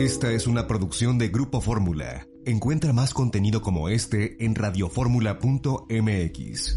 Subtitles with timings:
[0.00, 2.26] Esta es una producción de Grupo Fórmula.
[2.46, 6.76] Encuentra más contenido como este en radioformula.mx.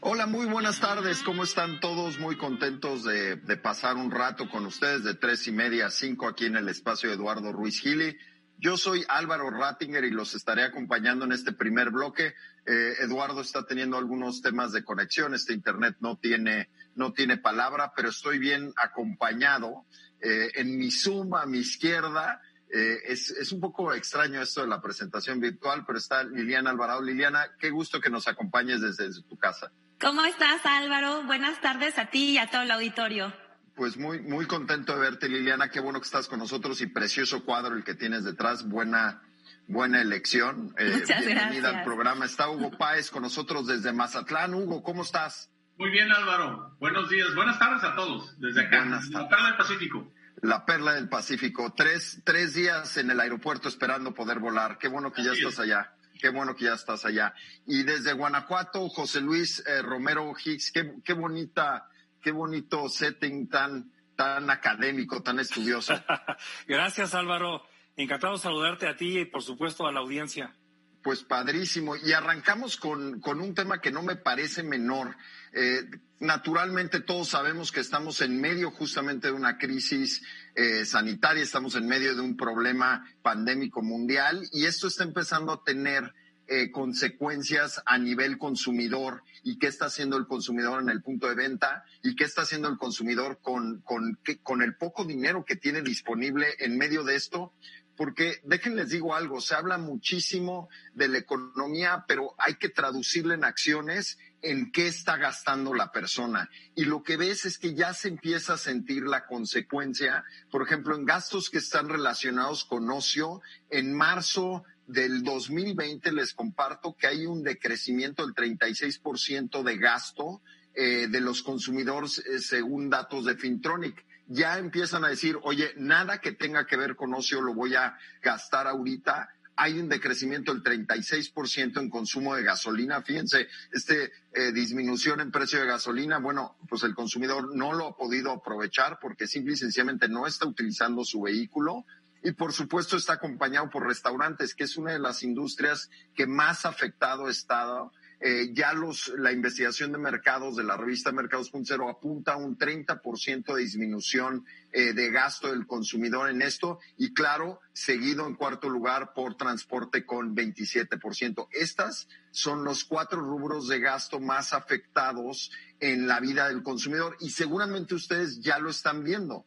[0.00, 1.22] Hola, muy buenas tardes.
[1.22, 2.18] ¿Cómo están todos?
[2.18, 6.46] Muy contentos de, pasar un rato con ustedes de tres y media a cinco aquí
[6.46, 8.16] en el espacio Eduardo Ruiz Gili.
[8.58, 12.34] Yo soy Álvaro Rattinger y los estaré acompañando en este primer bloque.
[12.66, 15.32] Eh, Eduardo está teniendo algunos temas de conexión.
[15.32, 19.86] Este internet no tiene no tiene palabra, pero estoy bien acompañado.
[20.20, 22.40] Eh, en mi Zoom a mi izquierda,
[22.72, 27.02] eh, es, es, un poco extraño esto de la presentación virtual, pero está Liliana Alvarado.
[27.02, 29.72] Liliana, qué gusto que nos acompañes desde, tu casa.
[30.00, 31.24] ¿Cómo estás, Álvaro?
[31.24, 33.34] Buenas tardes a ti y a todo el auditorio.
[33.74, 35.68] Pues muy, muy contento de verte, Liliana.
[35.68, 38.68] Qué bueno que estás con nosotros y precioso cuadro el que tienes detrás.
[38.68, 39.20] Buena,
[39.66, 40.72] buena elección.
[40.78, 42.24] Eh, Muchas bienvenida al programa.
[42.24, 44.54] Está Hugo Páez con nosotros desde Mazatlán.
[44.54, 45.49] Hugo, ¿cómo estás?
[45.80, 46.76] Muy bien, Álvaro.
[46.78, 47.34] Buenos días.
[47.34, 48.84] Buenas tardes a todos desde acá.
[48.84, 50.12] La Perla del Pacífico.
[50.42, 51.72] La Perla del Pacífico.
[51.74, 54.76] Tres, tres días en el aeropuerto esperando poder volar.
[54.76, 55.94] Qué bueno que ya estás allá.
[56.20, 57.32] Qué bueno que ya estás allá.
[57.66, 61.88] Y desde Guanajuato, José Luis eh, Romero Hicks, qué, qué bonita,
[62.20, 65.94] qué bonito setting tan, tan académico, tan estudioso.
[66.68, 67.62] Gracias, Álvaro.
[67.96, 70.54] Encantado de saludarte a ti y, por supuesto, a la audiencia.
[71.02, 71.96] Pues padrísimo.
[71.96, 75.16] Y arrancamos con, con un tema que no me parece menor.
[75.52, 75.82] Eh,
[76.20, 80.22] naturalmente todos sabemos que estamos en medio justamente de una crisis
[80.54, 85.64] eh, sanitaria, estamos en medio de un problema pandémico mundial y esto está empezando a
[85.64, 86.12] tener
[86.46, 91.36] eh, consecuencias a nivel consumidor y qué está haciendo el consumidor en el punto de
[91.36, 95.80] venta y qué está haciendo el consumidor con, con, con el poco dinero que tiene
[95.80, 97.52] disponible en medio de esto
[98.00, 103.44] porque déjenles digo algo, se habla muchísimo de la economía, pero hay que traducirla en
[103.44, 106.48] acciones en qué está gastando la persona.
[106.74, 110.96] Y lo que ves es que ya se empieza a sentir la consecuencia, por ejemplo,
[110.96, 113.42] en gastos que están relacionados con ocio.
[113.68, 120.40] En marzo del 2020 les comparto que hay un decrecimiento del 36% de gasto
[120.72, 126.20] eh, de los consumidores eh, según datos de Fintronic ya empiezan a decir, oye, nada
[126.20, 129.28] que tenga que ver con ocio lo voy a gastar ahorita.
[129.56, 133.02] Hay un decrecimiento del 36% en consumo de gasolina.
[133.02, 137.96] Fíjense, este eh, disminución en precio de gasolina, bueno, pues el consumidor no lo ha
[137.96, 141.84] podido aprovechar porque simple y sencillamente no está utilizando su vehículo.
[142.22, 146.66] Y por supuesto está acompañado por restaurantes, que es una de las industrias que más
[146.66, 152.34] afectado ha estado eh, ya los, la investigación de mercados de la revista Mercados.0 apunta
[152.34, 158.26] a un 30% de disminución eh, de gasto del consumidor en esto y claro, seguido
[158.26, 161.48] en cuarto lugar por transporte con 27%.
[161.52, 167.30] Estas son los cuatro rubros de gasto más afectados en la vida del consumidor y
[167.30, 169.46] seguramente ustedes ya lo están viendo.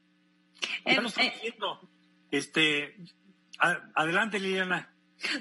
[0.85, 1.79] Ya lo están viendo.
[2.31, 2.95] Este,
[3.59, 4.92] adelante, Liliana.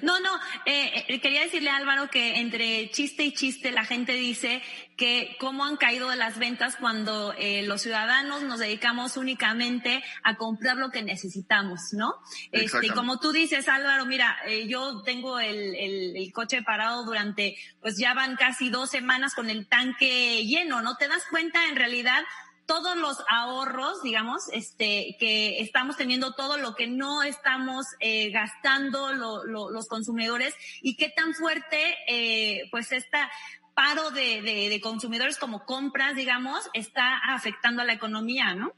[0.03, 0.31] No, no,
[0.66, 4.62] eh, quería decirle a Álvaro que entre chiste y chiste la gente dice
[4.97, 10.76] que cómo han caído las ventas cuando eh, los ciudadanos nos dedicamos únicamente a comprar
[10.76, 12.15] lo que necesitamos, ¿no?
[12.53, 17.04] Este, y como tú dices, Álvaro, mira, eh, yo tengo el, el, el, coche parado
[17.04, 20.97] durante, pues ya van casi dos semanas con el tanque lleno, ¿no?
[20.97, 22.22] Te das cuenta en realidad
[22.66, 29.12] todos los ahorros, digamos, este, que estamos teniendo, todo lo que no estamos eh, gastando
[29.12, 33.30] los consumidores y qué tan fuerte, eh, pues, esta
[33.74, 38.72] paro de, de, consumidores como compras, digamos, está afectando a la economía, ¿no?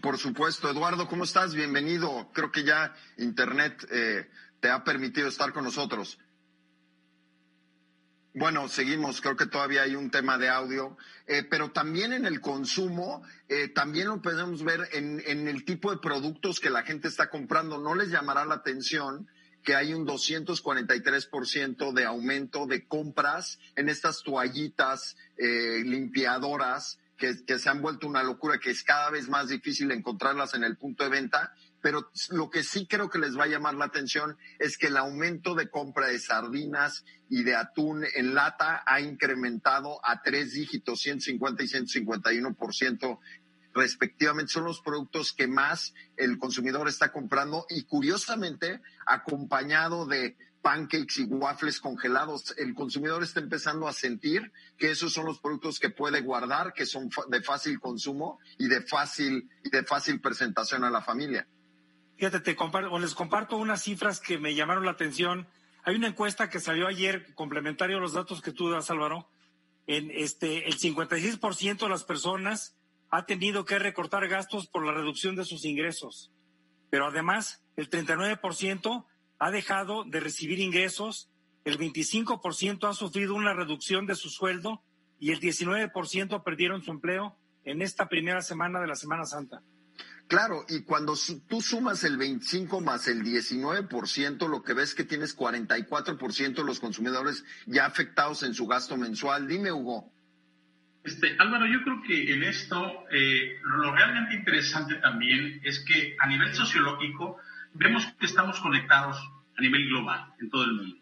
[0.00, 1.54] Por supuesto, Eduardo, ¿cómo estás?
[1.54, 2.30] Bienvenido.
[2.32, 4.28] Creo que ya Internet eh,
[4.60, 6.18] te ha permitido estar con nosotros.
[8.36, 10.96] Bueno, seguimos, creo que todavía hay un tema de audio,
[11.28, 15.98] eh, pero también en el consumo, eh, también lo podemos ver en, el tipo de
[15.98, 17.78] productos que la gente está comprando.
[17.78, 19.28] No les llamará la atención
[19.62, 27.70] que hay un 243% de aumento de compras en estas toallitas eh, limpiadoras que se
[27.70, 31.10] han vuelto una locura, que es cada vez más difícil encontrarlas en el punto de
[31.10, 31.54] venta,
[31.84, 34.96] pero lo que sí creo que les va a llamar la atención es que el
[34.96, 41.02] aumento de compra de sardinas y de atún en lata ha incrementado a tres dígitos,
[41.02, 43.18] 150 y 151%
[43.74, 44.50] respectivamente.
[44.50, 51.24] Son los productos que más el consumidor está comprando y curiosamente acompañado de pancakes y
[51.24, 52.54] waffles congelados.
[52.56, 56.86] El consumidor está empezando a sentir que esos son los productos que puede guardar, que
[56.86, 61.46] son de fácil consumo y de fácil, y de fácil presentación a la familia.
[62.16, 65.48] Fíjate, te comparto, les comparto unas cifras que me llamaron la atención.
[65.82, 69.28] Hay una encuesta que salió ayer, complementario a los datos que tú das, Álvaro.
[69.86, 72.76] En este, el 56% de las personas
[73.10, 76.32] ha tenido que recortar gastos por la reducción de sus ingresos.
[76.90, 79.06] Pero además, el 39%
[79.38, 81.30] ha dejado de recibir ingresos,
[81.64, 84.82] el 25% ha sufrido una reducción de su sueldo
[85.18, 89.62] y el 19% perdieron su empleo en esta primera semana de la Semana Santa.
[90.28, 91.14] Claro, y cuando
[91.48, 96.80] tú sumas el 25 más el 19%, lo que ves que tienes 44% de los
[96.80, 99.46] consumidores ya afectados en su gasto mensual.
[99.46, 100.10] Dime, Hugo.
[101.04, 106.26] Este, Álvaro, yo creo que en esto eh, lo realmente interesante también es que a
[106.26, 107.36] nivel sociológico
[107.74, 109.18] vemos que estamos conectados
[109.58, 110.96] a nivel global en todo el mundo.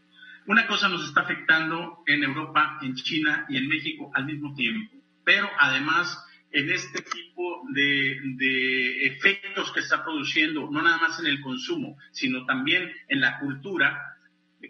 [0.47, 4.93] Una cosa nos está afectando en Europa, en China y en México al mismo tiempo,
[5.25, 6.19] pero además
[6.53, 12.45] en este tipo de, efectos que está produciendo, no nada más en el consumo, sino
[12.45, 14.19] también en la cultura,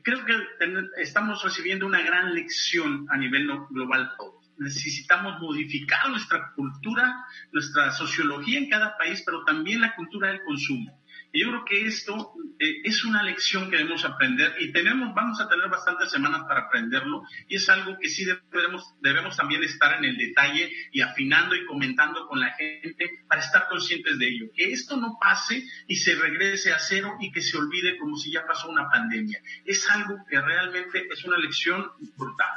[0.02, 0.34] creo que
[0.98, 4.12] estamos recibiendo una gran lección a nivel global.
[4.58, 11.01] Necesitamos modificar nuestra cultura, nuestra sociología en cada país, pero también la cultura del consumo.
[11.32, 15.40] Y yo creo que esto eh, es una lección que debemos aprender y tenemos, vamos
[15.40, 19.96] a tener bastantes semanas para aprenderlo y es algo que sí debemos, debemos también estar
[19.98, 24.46] en el detalle y afinando y comentando con la gente para estar conscientes de ello.
[24.54, 28.30] Que esto no pase y se regrese a cero y que se olvide como si
[28.30, 29.40] ya pasó una pandemia.
[29.64, 32.52] Es algo que realmente es una lección brutal.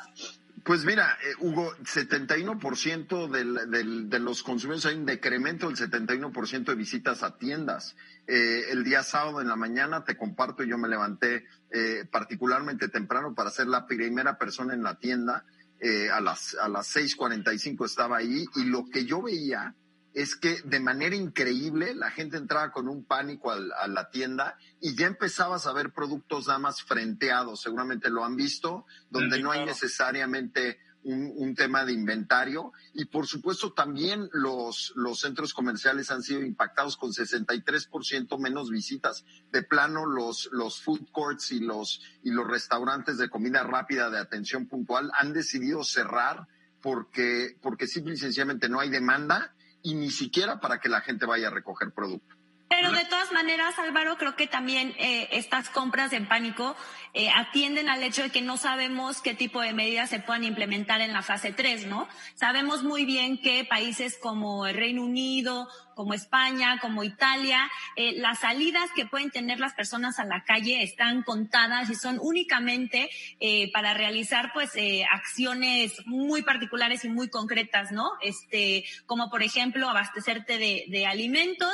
[0.66, 6.74] Pues mira, eh, Hugo, 71% del, de los consumidores hay un decremento del 71% de
[6.74, 7.96] visitas a tiendas.
[8.26, 13.36] Eh, el día sábado en la mañana, te comparto, yo me levanté eh, particularmente temprano
[13.36, 15.46] para ser la primera persona en la tienda.
[15.80, 19.76] Eh, a las, a las 6.45 estaba ahí y lo que yo veía
[20.16, 24.96] es que de manera increíble la gente entraba con un pánico a la tienda y
[24.96, 29.66] ya empezabas a ver productos nada más frenteados, seguramente lo han visto, donde no hay
[29.66, 32.72] necesariamente un, tema de inventario.
[32.94, 39.26] Y por supuesto también los, los centros comerciales han sido impactados con 63% menos visitas.
[39.52, 44.20] De plano los, los food courts y los, y los restaurantes de comida rápida de
[44.20, 46.48] atención puntual han decidido cerrar
[46.82, 49.55] porque, porque simple y sencillamente no hay demanda
[49.86, 52.35] y ni siquiera para que la gente vaya a recoger producto.
[52.68, 56.76] Pero de todas maneras, Álvaro, creo que también eh, estas compras en pánico
[57.14, 61.02] eh, atienden al hecho de que no sabemos qué tipo de medidas se puedan implementar
[61.02, 62.08] en la fase 3, ¿no?
[62.34, 68.40] Sabemos muy bien que países como el Reino Unido, como España, como Italia, eh, las
[68.40, 73.10] salidas que pueden tener las personas a la calle están contadas y son únicamente
[73.40, 78.12] eh, para realizar pues eh, acciones muy particulares y muy concretas, ¿no?
[78.22, 81.74] Este, como por ejemplo abastecerte de, de alimentos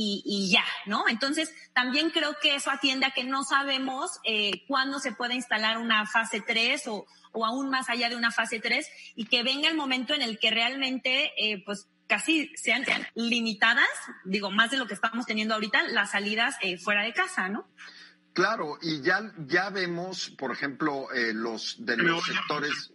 [0.00, 1.08] y, y, ya, ¿no?
[1.08, 5.78] Entonces, también creo que eso atiende a que no sabemos eh, cuándo se puede instalar
[5.78, 8.86] una fase 3 o, o aún más allá de una fase 3
[9.16, 12.84] y que venga el momento en el que realmente, eh, pues, casi sean,
[13.16, 13.88] limitadas,
[14.24, 17.68] digo, más de lo que estamos teniendo ahorita, las salidas eh, fuera de casa, ¿no?
[18.34, 22.92] Claro, y ya, ya vemos, por ejemplo, eh, los de los sectores.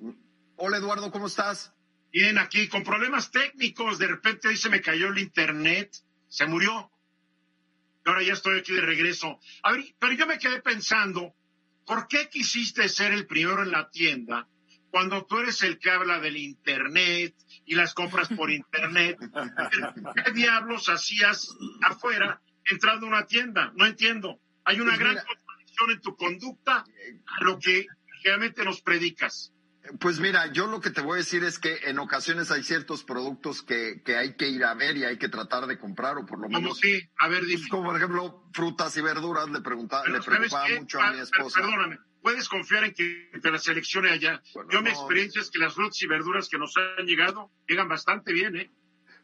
[0.55, 1.73] Hola Eduardo, ¿cómo estás?
[2.13, 5.93] Bien, aquí con problemas técnicos, de repente ahí se me cayó el internet,
[6.29, 6.92] se murió.
[8.05, 9.39] Ahora ya estoy aquí de regreso.
[9.63, 11.35] A ver, pero yo me quedé pensando,
[11.85, 14.47] ¿por qué quisiste ser el primero en la tienda
[14.89, 17.33] cuando tú eres el que habla del internet
[17.65, 19.17] y las compras por internet?
[20.25, 23.71] ¿Qué diablos hacías afuera entrando a una tienda?
[23.75, 24.39] No entiendo.
[24.65, 26.83] Hay una pues gran contradicción en tu conducta
[27.25, 27.87] a lo que
[28.23, 29.52] realmente nos predicas.
[29.99, 33.03] Pues mira, yo lo que te voy a decir es que en ocasiones hay ciertos
[33.03, 36.25] productos que, que hay que ir a ver y hay que tratar de comprar o
[36.25, 36.79] por lo menos.
[36.79, 37.01] sí?
[37.19, 37.67] A ver, dime.
[37.69, 41.59] Como por ejemplo frutas y verduras, le, preguntaba, le preocupaba mucho a mi esposa.
[41.59, 44.41] Perdóname, puedes confiar en que te la seleccione allá.
[44.71, 48.31] yo mi experiencia es que las frutas y verduras que nos han llegado llegan bastante
[48.31, 48.71] bien, ¿eh?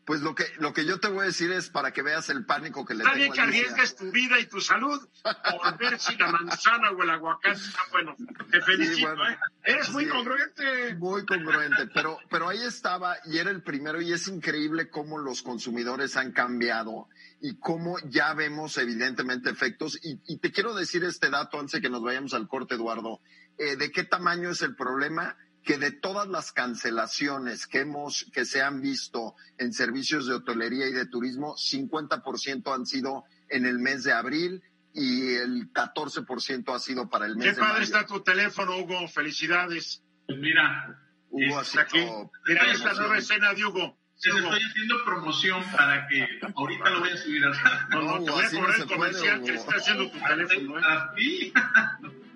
[0.09, 2.43] Pues lo que, lo que yo te voy a decir es para que veas el
[2.43, 5.99] pánico que le Está tengo bien que arriesgues tu vida y tu salud por ver
[5.99, 8.17] si la manzana o el aguacate están buenos.
[8.49, 9.29] Te felicito, bueno.
[9.29, 9.37] ¿eh?
[9.65, 10.95] Eres muy congruente.
[10.95, 15.43] Muy congruente, pero, pero ahí estaba y era el primero y es increíble cómo los
[15.43, 17.07] consumidores han cambiado
[17.39, 19.99] y cómo ya vemos evidentemente efectos.
[20.03, 23.21] Y, y te quiero decir este dato antes de que nos vayamos al corte, Eduardo,
[23.59, 25.37] eh, de qué tamaño es el problema
[25.69, 30.87] que de todas las cancelaciones que hemos, que se han visto en servicios de hotelería
[30.87, 34.63] y de turismo, 50% han sido en el mes de abril
[34.95, 37.83] y el 14% ha sido para el mes Qué de padre mayo.
[37.83, 39.07] está tu teléfono, Hugo.
[39.09, 40.01] Felicidades.
[40.25, 40.99] Pues mira,
[41.29, 41.99] Hugo, es así Aquí.
[42.47, 43.95] Mira esta nueva escena de Hugo.
[44.23, 44.45] les Hugo.
[44.45, 47.53] estoy haciendo promoción para que ahorita lo voy a subir al
[47.91, 50.79] No, no, te voy a no el comercial que está haciendo tu teléfono.
[50.79, 51.53] ¿eh?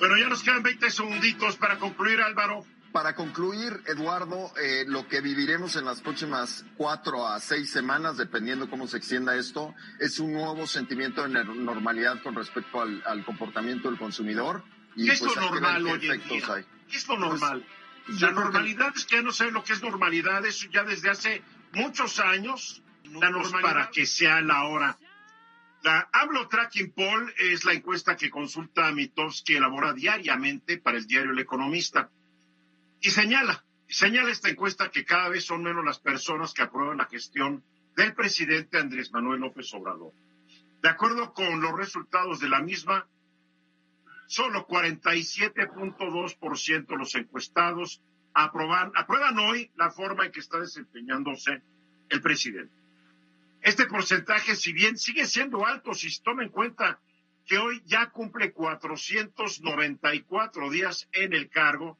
[0.00, 2.64] Bueno, ya nos quedan 20 segunditos para concluir, Álvaro.
[2.92, 8.68] Para concluir, Eduardo, eh, lo que viviremos en las próximas cuatro a seis semanas, dependiendo
[8.68, 13.24] cómo se extienda esto, es un nuevo sentimiento de nor- normalidad con respecto al, al
[13.24, 14.64] comportamiento del consumidor.
[14.96, 16.54] Y ¿Qué es pues lo normal hoy en efectos día?
[16.54, 16.64] hay.
[16.90, 17.64] ¿Qué es lo normal?
[18.08, 20.82] yo La que- normalidad es que ya no sé lo que es normalidad, eso ya
[20.82, 21.42] desde hace
[21.74, 24.98] muchos años, la normalidad para que sea la hora.
[25.84, 31.30] La AMLO Tracking Poll es la encuesta que consulta Mitowski elabora diariamente para el diario
[31.30, 32.10] El Economista.
[33.00, 37.06] Y señala, señala esta encuesta que cada vez son menos las personas que aprueban la
[37.06, 37.64] gestión
[37.96, 40.12] del presidente Andrés Manuel López Obrador.
[40.82, 43.06] De acuerdo con los resultados de la misma,
[44.26, 48.02] solo 47.2% de los encuestados
[48.32, 51.62] aprueban hoy la forma en que está desempeñándose
[52.10, 52.74] el presidente.
[53.62, 56.98] Este porcentaje, si bien sigue siendo alto, si se toma en cuenta
[57.46, 61.98] que hoy ya cumple 494 días en el cargo,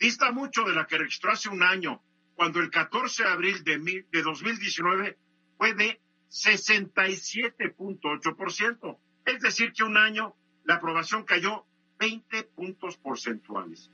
[0.00, 2.02] dista mucho de la que registró hace un año,
[2.34, 5.16] cuando el 14 de abril de, mil- de 2019
[5.58, 8.98] fue de 67.8%.
[9.26, 11.64] Es decir, que un año la aprobación cayó
[11.98, 13.90] 20 puntos porcentuales.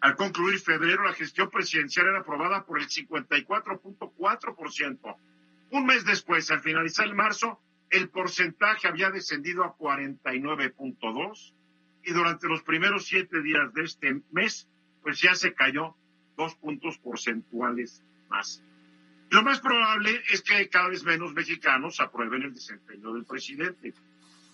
[0.00, 5.16] Al concluir febrero, la gestión presidencial era aprobada por el 54.4%.
[5.70, 7.58] Un mes después, al finalizar el marzo,
[7.90, 11.54] el porcentaje había descendido a 49.2
[12.04, 14.68] y durante los primeros siete días de este mes,
[15.08, 15.96] pues ya se cayó
[16.36, 18.62] dos puntos porcentuales más.
[19.30, 23.94] Lo más probable es que cada vez menos mexicanos aprueben el desempeño del presidente.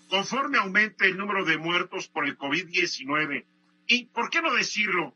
[0.09, 3.43] Conforme aumente el número de muertos por el COVID-19
[3.87, 5.13] y, ¿por qué no decirlo?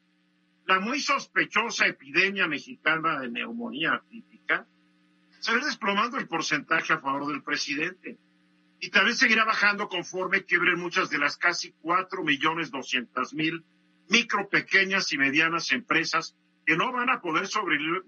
[0.66, 4.68] La muy sospechosa epidemia mexicana de neumonía atípica,
[5.40, 8.18] se va desplomando el porcentaje a favor del presidente.
[8.82, 13.64] Y también seguirá bajando conforme quiebren muchas de las casi cuatro millones doscientas mil
[14.10, 16.36] micro, pequeñas y medianas empresas
[16.66, 18.04] que no van a poder sobrevivir,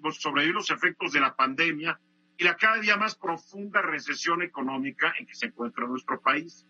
[0.53, 1.99] los efectos de la pandemia
[2.37, 6.65] y la cada día más profunda recesión económica en que se encuentra nuestro país.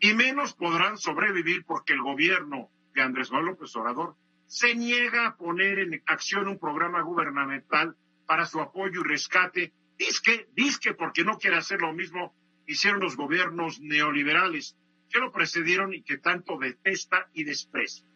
[0.00, 4.16] Y menos podrán sobrevivir porque el gobierno de Andrés Manuel López Obrador
[4.46, 9.72] se niega a poner en acción un programa gubernamental para su apoyo y rescate.
[9.98, 12.34] Disque, disque, porque no quiere hacer lo mismo
[12.66, 14.76] que hicieron los gobiernos neoliberales
[15.10, 18.11] que lo precedieron y que tanto detesta y desprecia.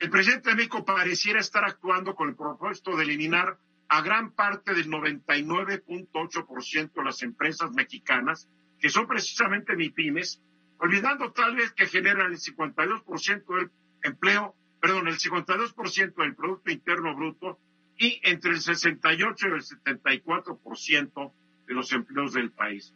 [0.00, 3.58] El presidente de México pareciera estar actuando con el propósito de eliminar
[3.88, 10.42] a gran parte del 99.8% de las empresas mexicanas, que son precisamente MIPIMES,
[10.78, 13.70] olvidando tal vez que generan el 52% del
[14.02, 17.58] empleo, perdón, el 52% del Producto Interno Bruto
[17.96, 21.32] y entre el 68 y el 74%
[21.66, 22.92] de los empleos del país.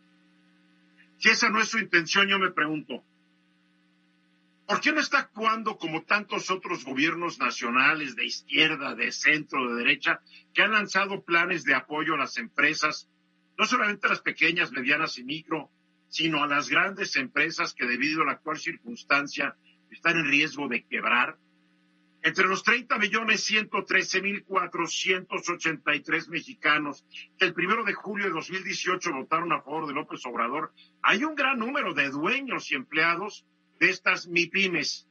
[1.19, 3.03] Si esa no es su intención, yo me pregunto,
[4.69, 9.83] ¿por qué no está actuando como tantos otros gobiernos nacionales de izquierda, de centro, de
[9.83, 10.21] derecha,
[10.53, 13.09] que han lanzado planes de apoyo a las empresas,
[13.57, 15.71] no solamente a las pequeñas, medianas y micro,
[16.11, 19.57] sino a las grandes empresas que debido a la actual circunstancia
[19.91, 21.39] están en riesgo de quebrar?
[22.21, 27.07] Entre los 30 millones 113 mil 483 mexicanos
[27.39, 31.35] que el primero de julio de 2018 votaron a favor de López Obrador, hay un
[31.35, 33.47] gran número de dueños y empleados
[33.79, 35.07] de estas MIPIMES.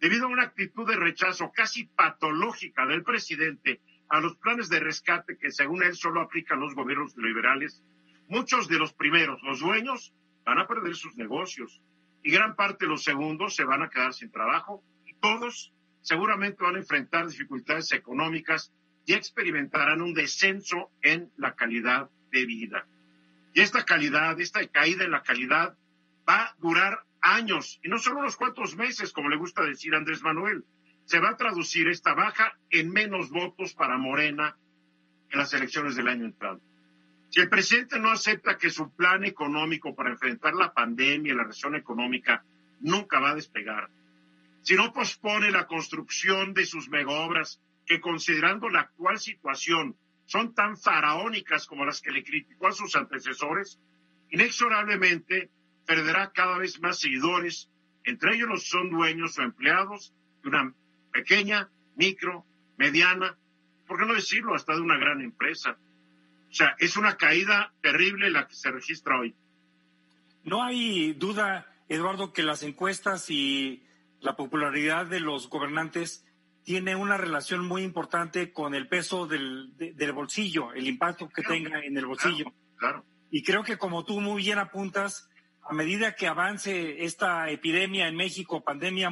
[0.00, 5.38] Debido a una actitud de rechazo casi patológica del presidente a los planes de rescate
[5.38, 7.82] que según él solo aplican los gobiernos liberales,
[8.28, 10.12] muchos de los primeros, los dueños,
[10.44, 11.80] van a perder sus negocios
[12.22, 16.62] y gran parte de los segundos se van a quedar sin trabajo y todos seguramente
[16.62, 18.72] van a enfrentar dificultades económicas
[19.06, 22.86] y experimentarán un descenso en la calidad de vida.
[23.54, 25.76] Y esta calidad, esta caída en la calidad
[26.28, 30.22] va a durar años y no solo unos cuantos meses, como le gusta decir Andrés
[30.22, 30.64] Manuel.
[31.04, 34.56] Se va a traducir esta baja en menos votos para Morena
[35.30, 36.64] en las elecciones del año entrante.
[37.30, 41.44] Si el presidente no acepta que su plan económico para enfrentar la pandemia y la
[41.44, 42.44] recesión económica
[42.80, 43.88] nunca va a despegar,
[44.60, 50.76] si no pospone la construcción de sus megaobras que considerando la actual situación son tan
[50.76, 53.78] faraónicas como las que le criticó a sus antecesores,
[54.30, 55.50] inexorablemente
[55.86, 57.70] perderá cada vez más seguidores,
[58.04, 60.12] entre ellos los son dueños o empleados
[60.42, 60.74] de una
[61.12, 62.44] pequeña, micro,
[62.76, 63.36] mediana,
[63.86, 65.76] por qué no decirlo, hasta de una gran empresa.
[66.50, 69.34] O sea, es una caída terrible la que se registra hoy.
[70.44, 73.84] No hay duda, Eduardo, que las encuestas y
[74.20, 76.24] la popularidad de los gobernantes
[76.64, 79.72] tiene una relación muy importante con el peso del,
[80.14, 82.52] bolsillo, el impacto que tenga en el bolsillo.
[82.76, 85.28] Claro, Y creo que como tú muy bien apuntas,
[85.62, 89.10] a medida que avance esta epidemia en México, pandemia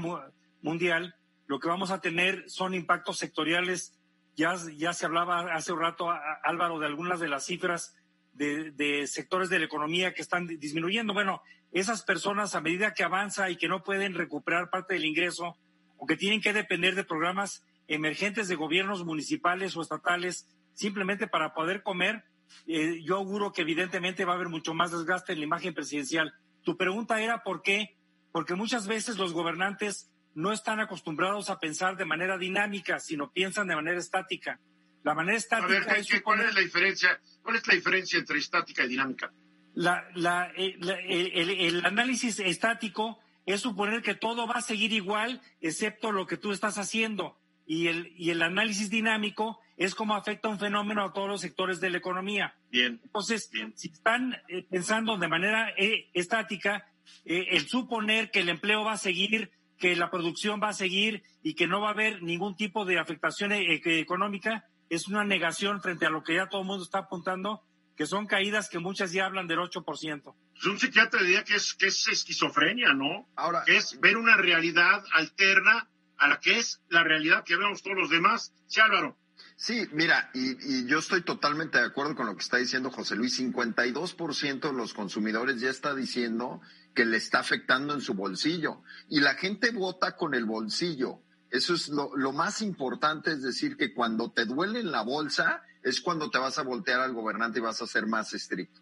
[0.63, 1.15] mundial,
[1.47, 3.97] lo que vamos a tener son impactos sectoriales.
[4.37, 6.11] Ya, ya se hablaba hace un rato,
[6.45, 7.95] Álvaro, de algunas de las cifras
[8.33, 11.13] de, de sectores de la economía que están disminuyendo.
[11.13, 11.43] Bueno,
[11.73, 15.57] esas personas a medida que avanza y que no pueden recuperar parte del ingreso
[15.97, 21.53] o que tienen que depender de programas emergentes de gobiernos municipales o estatales simplemente para
[21.53, 22.25] poder comer,
[22.67, 26.35] eh, yo auguro que evidentemente va a haber mucho más desgaste en la imagen presidencial.
[26.63, 27.97] Tu pregunta era por qué,
[28.33, 33.67] porque muchas veces los gobernantes no están acostumbrados a pensar de manera dinámica, sino piensan
[33.67, 34.61] de manera estática.
[35.03, 37.21] La manera estática es ¿cuál es la diferencia?
[37.43, 39.33] ¿Cuál es la diferencia entre estática y dinámica?
[39.75, 40.77] La, la, eh,
[41.09, 46.37] el, el, análisis estático es suponer que todo va a seguir igual, excepto lo que
[46.37, 47.39] tú estás haciendo.
[47.67, 51.81] Y el, y el análisis dinámico es cómo afecta un fenómeno a todos los sectores
[51.81, 52.55] de la economía.
[52.71, 53.01] Bien.
[53.03, 56.87] Entonces, si están eh, pensando de manera eh, estática,
[57.25, 61.55] el suponer que el empleo va a seguir, que la producción va a seguir y
[61.55, 66.11] que no va a haber ningún tipo de afectación económica, es una negación frente a
[66.11, 67.63] lo que ya todo el mundo está apuntando
[68.01, 69.85] que son caídas que muchas ya hablan del 8%.
[69.85, 73.29] Pues un psiquiatra diría que es, que es esquizofrenia, ¿no?
[73.37, 77.83] Ahora, que es ver una realidad alterna a la que es la realidad que vemos
[77.83, 78.55] todos los demás.
[78.69, 79.19] Sí, Álvaro.
[79.63, 83.15] Sí, mira, y, y, yo estoy totalmente de acuerdo con lo que está diciendo José
[83.15, 83.39] Luis.
[83.39, 86.63] 52% de los consumidores ya está diciendo
[86.95, 88.83] que le está afectando en su bolsillo.
[89.11, 91.21] Y la gente vota con el bolsillo.
[91.51, 95.61] Eso es lo, lo más importante, es decir, que cuando te duele en la bolsa,
[95.83, 98.81] es cuando te vas a voltear al gobernante y vas a ser más estricto.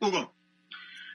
[0.00, 0.34] Hugo.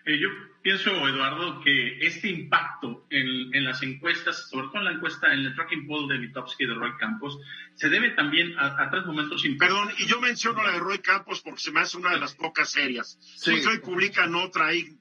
[0.08, 0.30] Eh, yo
[0.62, 5.40] pienso, Eduardo, que este impacto en, en, las encuestas, sobre todo en la encuesta, en
[5.40, 7.38] el tracking poll de Mitowski y de Roy Campos,
[7.76, 9.86] se debe también a, a tres momentos importantes.
[9.86, 12.36] Perdón, y yo menciono la de Roy Campos porque se me hace una de las
[12.36, 13.20] pocas serias.
[13.36, 13.52] Sí.
[13.52, 14.98] Hoy publican otra ahí,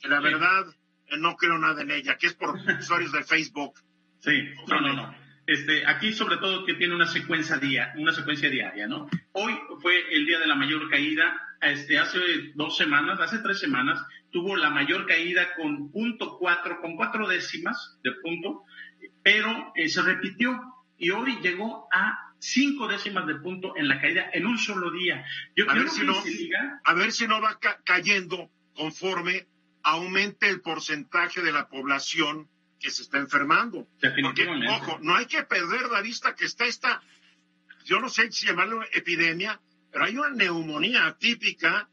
[0.00, 0.66] que la verdad
[1.08, 3.80] eh, no creo nada en ella, que es por usuarios de Facebook.
[4.20, 5.23] Sí, no, no, no.
[5.46, 9.08] Este, aquí sobre todo que tiene una secuencia día, una secuencia diaria, ¿no?
[9.32, 12.18] Hoy fue el día de la mayor caída, este, hace
[12.54, 17.98] dos semanas, hace tres semanas, tuvo la mayor caída con punto cuatro, con cuatro décimas
[18.02, 18.62] de punto,
[19.22, 20.58] pero eh, se repitió
[20.96, 25.26] y hoy llegó a cinco décimas de punto en la caída en un solo día.
[25.54, 26.80] Yo a, ver si no, diga...
[26.84, 29.46] a ver si no va ca cayendo conforme
[29.82, 32.48] aumente el porcentaje de la población
[32.84, 33.88] que se está enfermando.
[34.22, 37.02] Porque, ojo, no hay que perder la vista que está esta,
[37.86, 39.58] yo no sé si llamarlo epidemia,
[39.90, 41.88] pero hay una neumonía atípica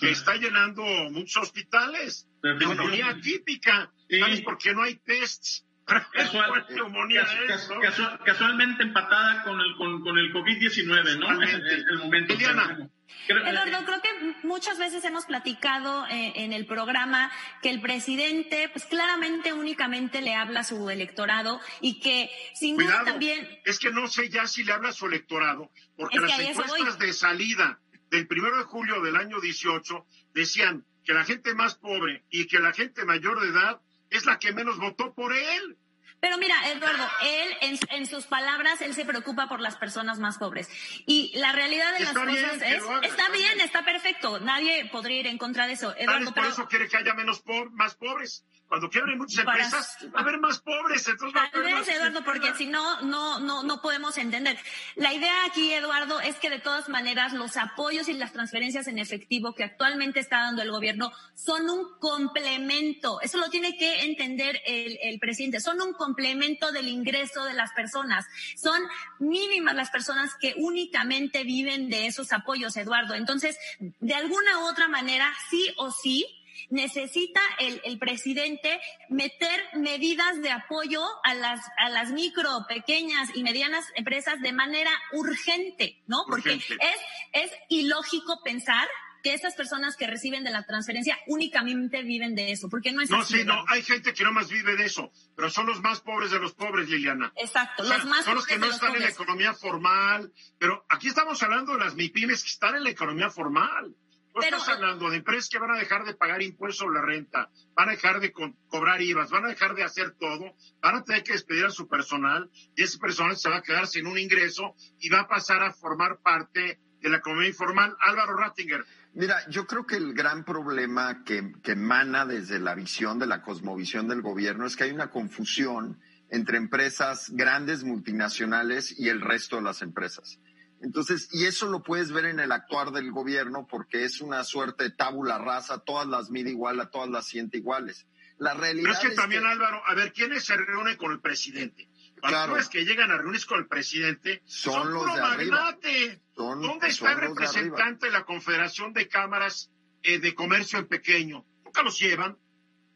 [0.00, 2.26] que está llenando muchos hospitales.
[2.42, 3.92] Neumonía atípica.
[4.10, 5.64] ¿Sabes por qué no hay tests?
[6.12, 11.42] Casual, neumonía casual, casual, casualmente empatada con el, con, con el COVID-19, ¿no?
[11.42, 12.34] En el, el momento.
[12.34, 12.90] Liliana,
[13.28, 17.30] Eduardo, creo que muchas veces hemos platicado eh, en el programa
[17.62, 23.00] que el presidente, pues claramente únicamente le habla a su electorado y que sin Cuidado,
[23.00, 23.48] duda también.
[23.64, 27.12] Es que no sé ya si le habla a su electorado, porque las encuestas de
[27.12, 32.46] salida del primero de julio del año 18 decían que la gente más pobre y
[32.46, 35.76] que la gente mayor de edad es la que menos votó por él.
[36.20, 40.38] Pero mira, Eduardo, él en, en, sus palabras, él se preocupa por las personas más
[40.38, 40.68] pobres.
[41.06, 44.40] Y la realidad de está las bien, cosas es, haga, está bien, bien, está perfecto.
[44.40, 45.94] Nadie podría ir en contra de eso.
[45.96, 46.48] Eduardo, por pero...
[46.48, 48.44] eso quiere que haya menos po más pobres.
[48.68, 50.12] Cuando quieran muchas empresas, Para...
[50.12, 51.08] va a haber más pobres.
[51.08, 51.88] Entonces Tal vez, más...
[51.88, 54.58] Eduardo, porque si no, no, no, no podemos entender.
[54.94, 58.98] La idea aquí, Eduardo, es que de todas maneras los apoyos y las transferencias en
[58.98, 63.20] efectivo que actualmente está dando el gobierno son un complemento.
[63.22, 65.60] Eso lo tiene que entender el, el presidente.
[65.60, 68.26] Son un complemento del ingreso de las personas.
[68.56, 68.80] Son
[69.18, 73.14] mínimas las personas que únicamente viven de esos apoyos, Eduardo.
[73.14, 76.37] Entonces, de alguna u otra manera, sí o sí,
[76.70, 83.42] necesita el, el, presidente meter medidas de apoyo a las, a las micro, pequeñas y
[83.42, 86.24] medianas empresas de manera urgente, ¿no?
[86.28, 86.84] Porque Urgente.
[87.32, 88.88] es, es ilógico pensar
[89.22, 93.10] que esas personas que reciben de la transferencia únicamente viven de eso, porque no es
[93.10, 95.80] No, así, sí, no, hay gente que no más vive de eso, pero son los
[95.80, 97.32] más pobres de los pobres, Liliana.
[97.36, 99.14] Exacto, O sea, los más son los que pobres no los están en la pobres.
[99.14, 103.94] economía formal, pero aquí estamos hablando de las MIPIMES que están en la economía formal.
[104.34, 107.04] No Pero- estás hablando de empresas que van a dejar de pagar impuestos sobre la
[107.06, 110.96] renta, van a dejar de co- cobrar IVAs, van a dejar de hacer todo, van
[110.96, 114.06] a tener que despedir a su personal y ese personal se va a quedar sin
[114.06, 117.96] un ingreso y va a pasar a formar parte de la economía informal.
[118.00, 118.84] Álvaro Rattinger.
[119.14, 123.42] Mira, yo creo que el gran problema que, que emana desde la visión de la
[123.42, 125.98] cosmovisión del gobierno es que hay una confusión
[126.30, 130.38] entre empresas grandes multinacionales y el resto de las empresas.
[130.80, 134.84] Entonces, y eso lo puedes ver en el actuar del gobierno porque es una suerte
[134.84, 138.06] de tábula rasa, todas las mide igual, a todas las siente iguales.
[138.38, 141.88] La realidad Pero es que también, Álvaro, a ver, ¿quiénes se reúnen con el presidente?
[142.22, 142.54] Claro.
[142.54, 145.56] ves que llegan a reunirse con el presidente, Son son, los puro de arriba.
[145.60, 146.20] magnate.
[146.34, 149.70] Son- ¿Dónde está el los de representante de la Confederación de Cámaras
[150.02, 151.44] eh, de Comercio en Pequeño?
[151.64, 152.36] Nunca los llevan.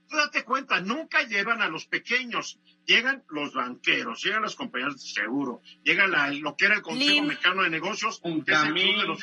[0.09, 2.59] Tú date cuenta, nunca llevan a los pequeños.
[2.85, 7.11] Llegan los banqueros, llegan las compañías de seguro, llega la- lo que era el Consejo
[7.11, 7.27] Lim.
[7.27, 9.23] Mexicano de Negocios, Un que es el club de camino, los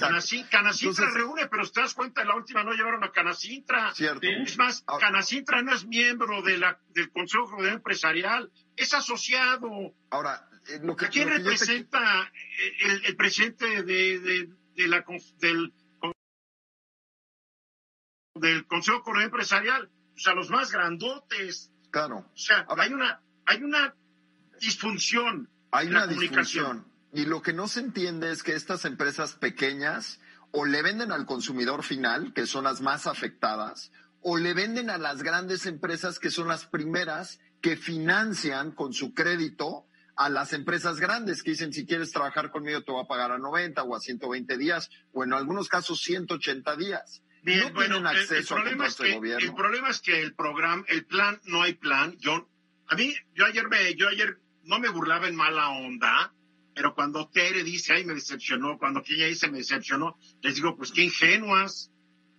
[0.00, 0.50] Canacintra.
[0.50, 3.94] Canacintra, reúne, pero te das cuenta, en la última no llevaron a Canacintra.
[3.94, 4.26] Cierto.
[4.26, 9.70] Es más, Canacintra no es miembro de la, del Consejo Federal Empresarial, es asociado.
[10.10, 12.32] Ahora, eh, lo que, ¿A quién lo que yo te- representa
[12.86, 15.04] el, el presidente de, de- de la,
[15.38, 15.72] del,
[18.34, 19.90] del Consejo Federal Empresarial?
[20.16, 21.72] O sea, los más grandotes.
[21.90, 22.18] Claro.
[22.18, 23.94] O sea, Ahora- hay una, hay una
[24.60, 26.86] disfunción Hay en una disfunción.
[27.12, 30.20] Y lo que no se entiende es que estas empresas pequeñas
[30.52, 34.98] o le venden al consumidor final, que son las más afectadas, o le venden a
[34.98, 41.00] las grandes empresas, que son las primeras que financian con su crédito a las empresas
[41.00, 44.00] grandes, que dicen, si quieres trabajar conmigo, te voy a pagar a 90 o a
[44.00, 47.22] 120 días, o en algunos casos 180 días.
[47.42, 49.46] Bien, no bueno, tienen el- el, acceso a problema es que gobierno.
[49.48, 52.16] el problema es que el programa, el plan, no hay plan.
[52.18, 52.48] Yo,
[52.88, 56.32] a mí, yo ayer me, yo ayer no me burlaba en mala onda,
[56.74, 60.92] pero cuando Tere dice, ay, me decepcionó, cuando ella dice me decepcionó, les digo, pues
[60.92, 61.90] qué ingenuas.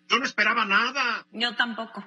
[0.07, 1.25] Yo no esperaba nada.
[1.31, 2.03] Yo tampoco.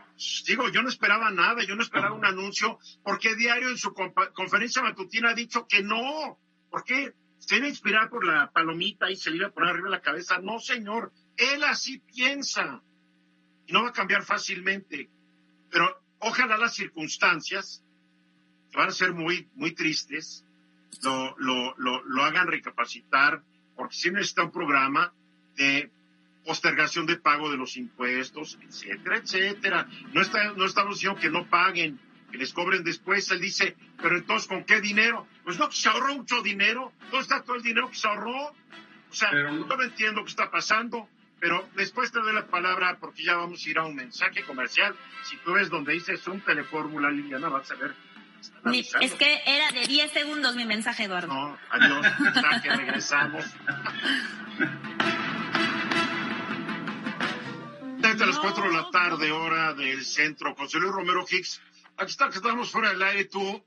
[0.47, 4.31] Digo, yo no esperaba nada, yo no esperaba un anuncio, porque Diario en su compa-
[4.35, 6.39] conferencia matutina ha dicho que no.
[6.71, 7.15] ¿Por qué?
[7.39, 10.03] ¿Se iba a inspirar por la palomita y se le iba a poner arriba la
[10.03, 10.39] cabeza?
[10.39, 11.13] No, señor.
[11.37, 12.83] Él así piensa.
[13.67, 15.09] Y no va a cambiar fácilmente.
[15.71, 17.83] Pero ojalá las circunstancias,
[18.71, 20.45] que van a ser muy, muy tristes,
[21.03, 23.43] lo, lo, lo, lo hagan recapacitar,
[23.77, 25.13] porque si necesita un programa
[25.57, 25.91] de
[26.45, 29.89] postergación de pago de los impuestos, etcétera, etcétera.
[30.13, 31.99] No, está, no estamos diciendo que no paguen,
[32.31, 33.31] que les cobren después.
[33.31, 35.27] Él dice, pero entonces, ¿con qué dinero?
[35.43, 36.93] Pues no, que se ahorró mucho dinero.
[37.11, 38.49] ¿Dónde está todo el dinero que se ahorró?
[38.49, 41.09] O sea, Pero- yo no entiendo qué está pasando,
[41.45, 44.97] pero después te doy la palabra porque ya vamos a ir a un mensaje comercial.
[45.29, 47.95] Si tú ves donde dice Zoom Telefórmula, Liliana, vas a ver.
[48.73, 51.27] es que era de 10 segundos mi mensaje, Eduardo.
[51.27, 53.45] No, adiós, mensaje, regresamos.
[57.99, 60.55] Desde las 4 de la tarde, hora del centro.
[60.55, 61.61] José Luis Romero Hicks,
[61.99, 63.63] aquí está que estamos fuera del aire, tú,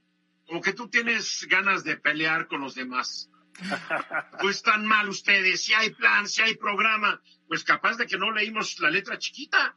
[0.48, 3.30] como que tú tienes ganas de pelear con los demás.
[4.42, 8.32] Pues están mal ustedes, si hay plan, si hay programa, pues capaz de que no
[8.32, 9.76] leímos la letra chiquita,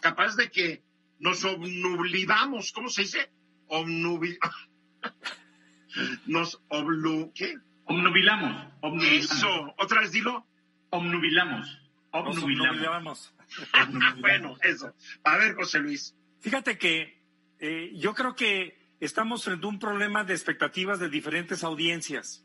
[0.00, 0.82] capaz de que
[1.18, 3.30] nos obnubilamos, ¿cómo se dice?
[3.68, 4.38] Obnubil...
[6.26, 7.32] Nos oblu...
[7.34, 7.54] ¿Qué?
[7.84, 8.72] Obnubilamos.
[8.80, 9.30] Obnubilamos.
[9.30, 10.46] Eso, otra vez dilo.
[10.90, 11.78] Obnubilamos.
[12.12, 13.34] Obnubilamos.
[14.20, 14.94] bueno, eso.
[15.24, 16.14] A ver, José Luis.
[16.40, 17.22] Fíjate que
[17.58, 22.44] eh, yo creo que estamos frente a un problema de expectativas de diferentes audiencias.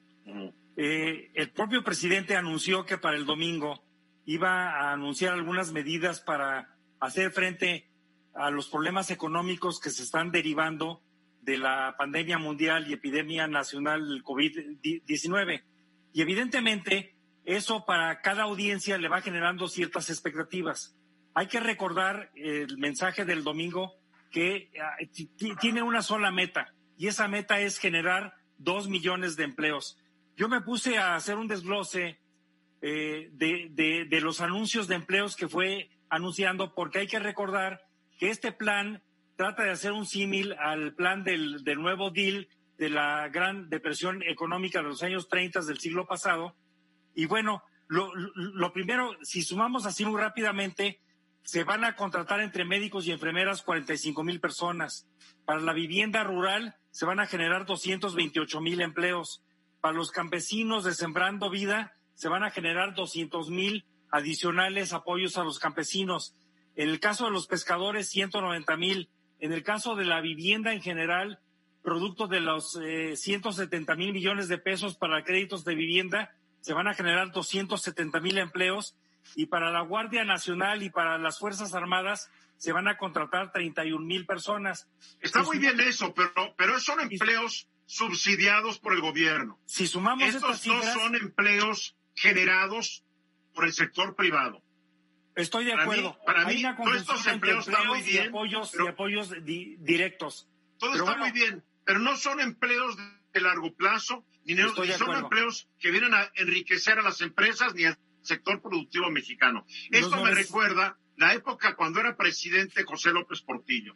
[0.75, 3.81] Eh, el propio presidente anunció que para el domingo
[4.27, 7.89] iba a anunciar algunas medidas para hacer frente
[8.35, 11.01] a los problemas económicos que se están derivando
[11.41, 15.63] de la pandemia mundial y epidemia nacional del COVID-19.
[16.13, 20.95] Y evidentemente eso para cada audiencia le va generando ciertas expectativas.
[21.33, 23.93] Hay que recordar el mensaje del domingo
[24.29, 29.37] que ah, ti- ti- tiene una sola meta y esa meta es generar dos millones
[29.37, 29.97] de empleos.
[30.35, 32.19] Yo me puse a hacer un desglose
[32.81, 37.81] eh, de, de- los anuncios de empleos que fue anunciando porque hay que recordar
[38.19, 39.01] que este plan
[39.35, 44.23] trata de hacer un símil al plan del, del nuevo deal de la gran depresión
[44.23, 46.55] económica de los años 30 del siglo pasado.
[47.15, 50.99] Y bueno, lo, lo- lo primero, si sumamos así muy rápidamente,
[51.43, 55.07] se van a contratar entre médicos y enfermeras 45 mil personas.
[55.45, 59.43] Para la vivienda rural se van a generar 228 mil empleos.
[59.81, 65.43] Para los campesinos de Sembrando Vida se van a generar 200 mil adicionales apoyos a
[65.43, 66.33] los campesinos.
[66.75, 69.09] En el caso de los pescadores, 190 mil.
[69.39, 71.39] En el caso de la vivienda en general,
[71.83, 72.71] producto de los
[73.13, 78.39] 170 mil millones de pesos para créditos de vivienda, se van a generar 270 mil
[78.39, 78.95] empleos
[79.35, 84.03] y para la Guardia Nacional y para las Fuerzas Armadas se van a contratar 31
[84.03, 84.89] mil personas.
[85.21, 89.59] Está muy bien eso, pero, pero son empleos subsidiados por el gobierno.
[89.65, 93.05] Si sumamos Estos no son empleos generados
[93.53, 94.61] por el sector privado.
[95.35, 96.17] Estoy de acuerdo.
[96.25, 98.25] para mí, todos estos empleos están muy bien.
[98.25, 100.49] Y apoyos, y apoyos directos.
[100.79, 102.97] Todo está muy bien, pero no son empleos
[103.33, 107.97] de largo plazo, ni, son empleos que vienen a enriquecer a las empresas ni al
[108.21, 109.65] sector productivo mexicano.
[109.91, 113.95] Esto me recuerda la época cuando era presidente José López Portillo.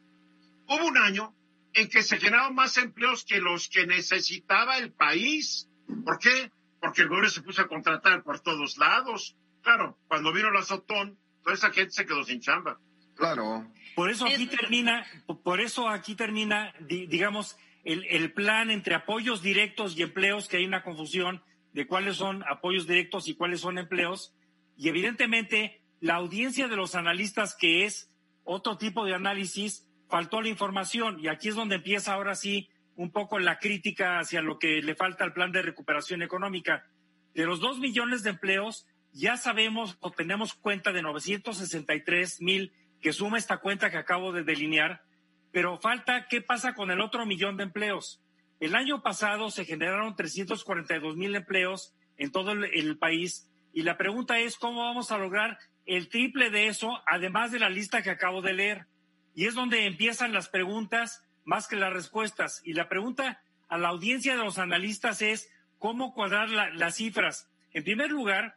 [0.68, 1.36] Hubo un año
[1.74, 5.70] en que se generaron más empleos que los que necesitaba el país.
[6.06, 6.52] ¿Por qué?
[6.82, 9.38] Porque el gobierno se puso a contratar por todos lados.
[9.62, 12.80] Claro, cuando vino la azotón, toda esa gente se quedó sin chamba.
[13.16, 13.72] Claro.
[13.96, 15.06] Por eso aquí termina,
[15.44, 20.66] por eso aquí termina, digamos, el, el plan entre apoyos directos y empleos, que hay
[20.66, 24.34] una confusión de cuáles son apoyos directos y cuáles son empleos.
[24.76, 28.10] Y evidentemente la audiencia de los analistas, que es
[28.44, 31.20] otro tipo de análisis, faltó la información.
[31.20, 34.96] Y aquí es donde empieza ahora sí un poco la crítica hacia lo que le
[34.96, 36.86] falta al plan de recuperación económica.
[37.34, 43.14] De los dos millones de empleos, ya sabemos o tenemos cuenta de 963 mil que
[43.14, 45.04] suma esta cuenta que acabo de delinear,
[45.52, 48.22] pero falta qué pasa con el otro millón de empleos.
[48.60, 54.40] El año pasado se generaron 342 mil empleos en todo el, país y la pregunta
[54.40, 58.44] es cómo vamos a lograr el triple de eso, además de la lista que acabo
[58.44, 58.86] de leer.
[59.34, 62.62] Y es donde empiezan las preguntas más que las respuestas.
[62.64, 65.50] Y la pregunta a la audiencia de los analistas es
[65.80, 67.50] cómo cuadrar las cifras.
[67.74, 68.56] En primer lugar,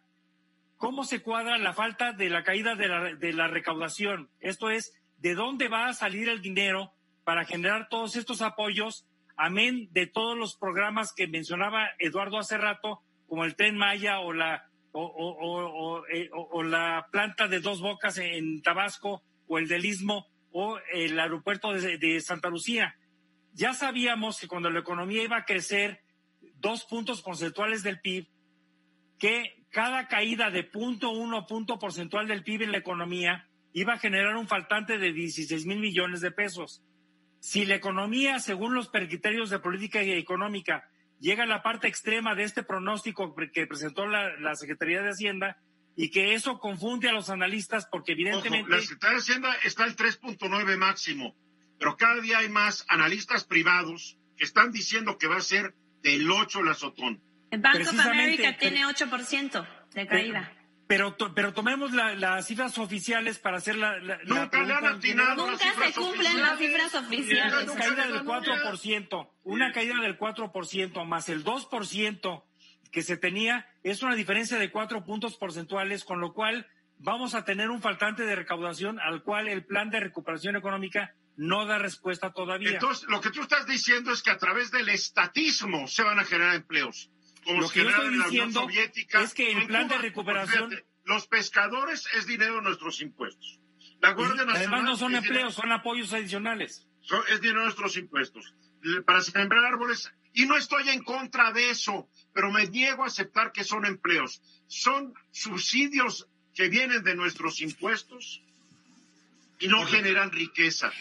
[0.77, 4.29] cómo se cuadra la falta de la caída de la, de la recaudación.
[4.41, 6.93] Esto es, ¿de dónde va a salir el dinero
[7.25, 13.03] para generar todos estos apoyos amén de todos los programas que mencionaba Eduardo hace rato,
[13.29, 16.31] como el Tren Maya o la, o, eh,
[16.65, 22.21] la planta de dos bocas en Tabasco, o el del Istmo, o el aeropuerto de,
[22.21, 22.97] Santa Lucía.
[23.55, 26.01] Ya sabíamos que cuando la economía iba a crecer
[26.61, 28.29] dos puntos porcentuales del PIB,
[29.19, 33.99] que cada caída de punto uno punto porcentual del PIB en la economía iba a
[33.99, 36.85] generar un faltante de 16 mil millones de pesos.
[37.41, 40.89] Si la economía, según los criterios de política económica,
[41.19, 45.59] llega a la parte extrema de este pronóstico que presentó la, Secretaría de Hacienda
[45.97, 48.71] y que eso confunde a los analistas porque evidentemente...
[48.71, 51.37] la Secretaría de Hacienda está al 3.9 máximo,
[51.79, 56.31] pero cada día hay más analistas privados que están diciendo que va a ser del
[56.31, 57.23] 8 la azotón.
[57.51, 60.53] El Bank of America tiene 8% de caída.
[60.87, 63.99] Pero, pero tomemos las cifras oficiales para hacer la.
[64.25, 67.65] Nunca le han atinado Nunca se cumplen las cifras oficiales.
[67.65, 72.45] Una caída del 4%, una caída del 4% más el 2%
[72.95, 76.67] que se tenía, es una diferencia de cuatro puntos porcentuales, con lo cual
[76.99, 81.67] vamos a tener un faltante de recaudación al cual el plan de recuperación económica no
[81.67, 82.71] da respuesta todavía.
[82.71, 86.25] Entonces, lo que tú estás diciendo es que a través del estatismo se van a
[86.25, 87.11] generar empleos
[87.53, 88.69] lo que yo estoy diciendo
[89.23, 90.75] es que el plan de recuperación...
[91.05, 93.61] los pescadores es dinero de nuestros impuestos.
[94.01, 94.57] La Guardia Nacional...
[94.57, 96.87] Además no son empleos, son apoyos adicionales.
[97.29, 98.55] es dinero de nuestros impuestos.
[99.07, 100.13] Para sembrar árboles...
[100.37, 104.43] Y no estoy en contra de eso, pero me niego a aceptar que son empleos.
[104.67, 108.43] Son subsidios que vienen de nuestros impuestos
[109.61, 110.93] y no generan riqueza.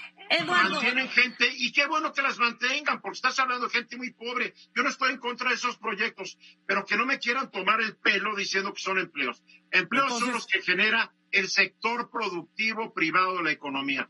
[0.48, 4.54] Mantienen gente y qué bueno que las mantengan, porque estás hablando de gente muy pobre.
[4.76, 7.96] Yo no estoy en contra de esos proyectos, pero que no me quieran tomar el
[7.98, 9.43] pelo diciendo que son empleos.
[9.72, 14.08] Empleos son los que genera el sector productivo privado de la economía.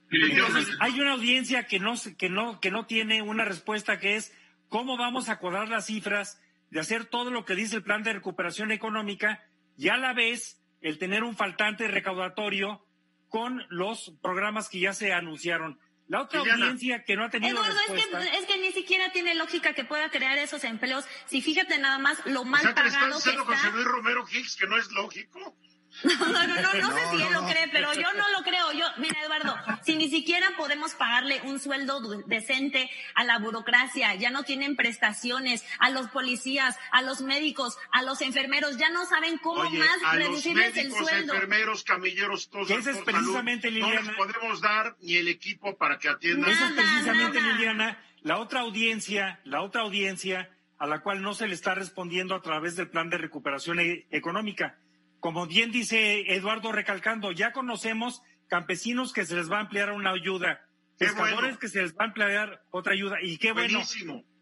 [0.79, 4.33] hay una audiencia que no, que no, que no tiene una respuesta que es
[4.69, 6.39] cómo vamos a acordar las cifras
[6.73, 9.43] de hacer todo lo que dice el plan de recuperación económica
[9.77, 12.83] y a la vez el tener un faltante recaudatorio
[13.29, 15.79] con los programas que ya se anunciaron.
[16.07, 17.79] La otra audiencia que no ha tenido Eduardo,
[18.23, 21.05] Es que, ni siquiera tiene lógica que pueda crear esos empleos.
[21.27, 23.43] Si fíjate nada más lo mal pagado que, está.
[23.43, 25.55] José Luis Romero Hicks que no es lógico?
[26.03, 28.71] No, no, no, no, no, sé si él lo cree, pero yo no lo creo.
[28.73, 34.29] Yo, mira, Eduardo, si ni siquiera podemos pagarle un sueldo decente a la burocracia, ya
[34.29, 39.37] no tienen prestaciones, a los policías, a los médicos, a los enfermeros, ya no saben
[39.37, 41.33] cómo más reducirles el sueldo.
[41.33, 42.69] enfermeros, camilleros, todos.
[42.71, 44.01] Esa es precisamente, Liliana.
[44.01, 46.49] No les podemos dar ni el equipo para que atiendan.
[46.49, 51.47] Esa es precisamente, Liliana, la otra audiencia, la otra audiencia a la cual no se
[51.47, 54.77] le está respondiendo a través del plan de recuperación e-, económica
[55.23, 60.11] como bien dice Eduardo recalcando, ya conocemos campesinos que se les va a ampliar una
[60.11, 63.79] ayuda, pescadores que se les va a ampliar otra ayuda, y qué bueno.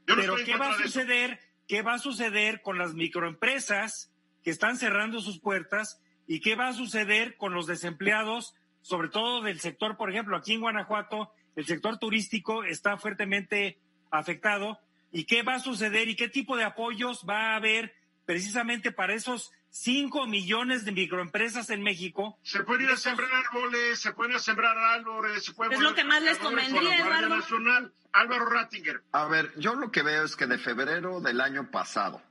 [0.08, 1.40] Pero ¿qué va a suceder?
[1.68, 4.12] ¿Qué va a suceder con las microempresas
[4.44, 6.02] que están cerrando sus puertas?
[6.26, 10.54] ¿Y qué va a suceder con los desempleados, sobre todo del sector, por ejemplo, aquí
[10.54, 13.78] en Guanajuato, el sector turístico está fuertemente
[14.10, 14.80] afectado?
[15.12, 17.94] ¿Y qué va a suceder y qué tipo de apoyos va a haber
[18.26, 22.38] precisamente para esos 5 millones de microempresas en México.
[22.44, 25.80] Se pueden ir a sembrar árboles, se pueden ir a sembrar árboles, se pueden Es
[25.80, 27.30] lo que más les convendría, Eduardo.
[27.30, 27.94] Nacional.
[28.12, 29.02] Álvaro Rattinger.
[29.14, 32.22] A ver, yo lo que veo es que de febrero del año pasado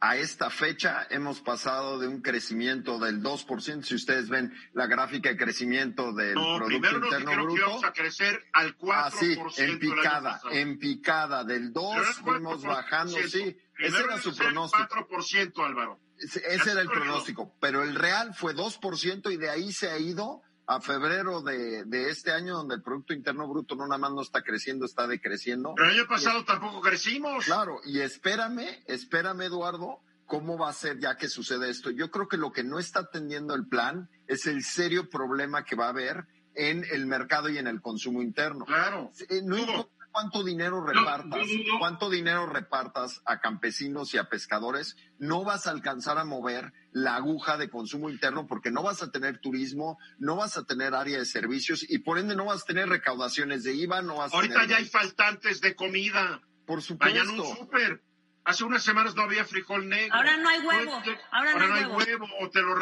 [0.00, 5.30] a esta fecha hemos pasado de un crecimiento del 2%, si ustedes ven la gráfica
[5.30, 7.80] de crecimiento del Producto Interno Bruto.
[7.80, 8.92] Que a crecer al 4%.
[8.94, 13.56] Ah, sí, en picada, en picada, del 2 fuimos bajando, sí.
[13.78, 15.06] Ese era su pronóstico.
[15.08, 16.00] 4%, Álvaro.
[16.18, 20.42] Ese, era el pronóstico, pero el real fue 2% y de ahí se ha ido
[20.66, 24.42] a febrero de, este año, donde el Producto Interno Bruto no nada más no está
[24.42, 25.74] creciendo, está decreciendo.
[25.76, 27.44] Pero el año pasado tampoco crecimos.
[27.44, 31.90] Claro, y espérame, espérame, Eduardo, cómo va a ser ya que sucede esto.
[31.90, 35.76] Yo creo que lo que no está atendiendo el plan es el serio problema que
[35.76, 38.64] va a haber en el mercado y en el consumo interno.
[38.64, 39.10] Claro.
[39.28, 41.44] Eh, no cuánto dinero repartas,
[41.80, 47.16] cuánto dinero repartas a campesinos y a pescadores, no vas a alcanzar a mover la
[47.16, 51.18] aguja de consumo interno porque no vas a tener turismo, no vas a tener área
[51.18, 54.64] de servicios y por ende no vas a tener recaudaciones de IVA, no vas Ahorita
[54.66, 56.40] ya hay faltantes de comida.
[56.64, 57.18] Por supuesto.
[57.18, 58.00] Vayan un súper.
[58.44, 60.14] Hace unas semanas no había frijol negro.
[60.14, 61.02] Ahora no hay huevo.
[61.32, 62.28] Ahora, no, hay huevo.
[62.40, 62.76] O te lo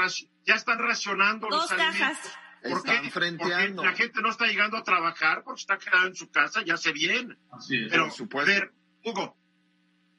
[0.45, 2.19] ya están racionando Dos los cajas.
[2.63, 3.11] ¿Por qué?
[3.13, 6.77] Porque la gente no está llegando a trabajar porque está quedada en su casa, ya
[6.77, 7.37] se bien.
[7.51, 7.91] Así es.
[7.91, 8.09] Pero,
[8.47, 8.73] ver,
[9.05, 9.37] Hugo.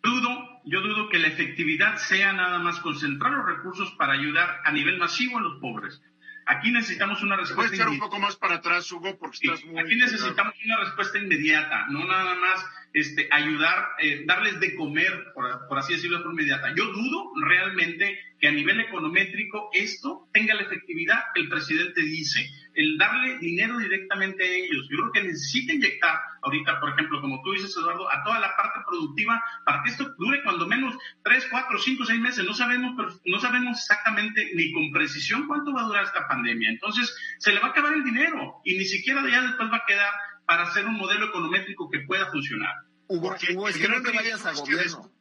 [0.01, 4.71] Dudo, yo dudo que la efectividad sea nada más concentrar los recursos para ayudar a
[4.73, 6.01] nivel masivo a los pobres.
[6.45, 7.69] Aquí necesitamos una respuesta.
[7.69, 9.79] Puedes echar un poco más para atrás, Hugo, porque estás muy.
[9.79, 15.77] Aquí necesitamos una respuesta inmediata, no nada más este, ayudar, eh, darles de comer, por,
[15.77, 16.73] así decirlo, de inmediata.
[16.75, 22.47] Yo dudo realmente que a nivel econométrico esto tenga la efectividad que el presidente dice,
[22.75, 24.87] el darle dinero directamente a ellos.
[24.91, 28.55] Yo creo que necesita inyectar ahorita, por ejemplo, como tú dices, Eduardo, a toda la
[28.55, 32.45] parte productiva para que esto dure cuando menos tres, cuatro, cinco, seis meses.
[32.45, 36.69] No sabemos, no sabemos exactamente ni con precisión cuánto va a durar esta pandemia.
[36.69, 39.77] Entonces, se le va a acabar el dinero y ni siquiera de ya después va
[39.77, 40.11] a quedar
[40.45, 42.73] para hacer un modelo económico que pueda funcionar.
[43.07, 45.11] Hugo, Hugo es que no te vayas a gobierno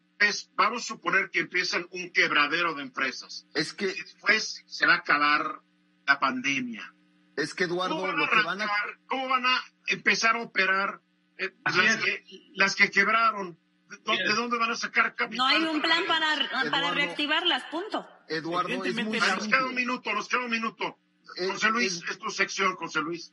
[0.55, 3.47] vamos a suponer que empiezan un quebradero de empresas.
[3.55, 5.61] Es que después se va a acabar
[6.07, 6.95] la pandemia.
[7.37, 8.69] Es que Eduardo, lo que van a
[9.07, 11.01] ¿cómo van a empezar a operar
[11.39, 11.55] eh,
[12.55, 13.59] las, que, quebraron?
[13.89, 15.39] ¿De, dónde van a sacar capital?
[15.39, 18.07] No hay un plan para, para reactivarlas, punto.
[18.29, 20.99] Eduardo, es muy nos queda un minuto, nos queda un minuto.
[21.49, 23.33] José Luis, es, tu sección, José Luis.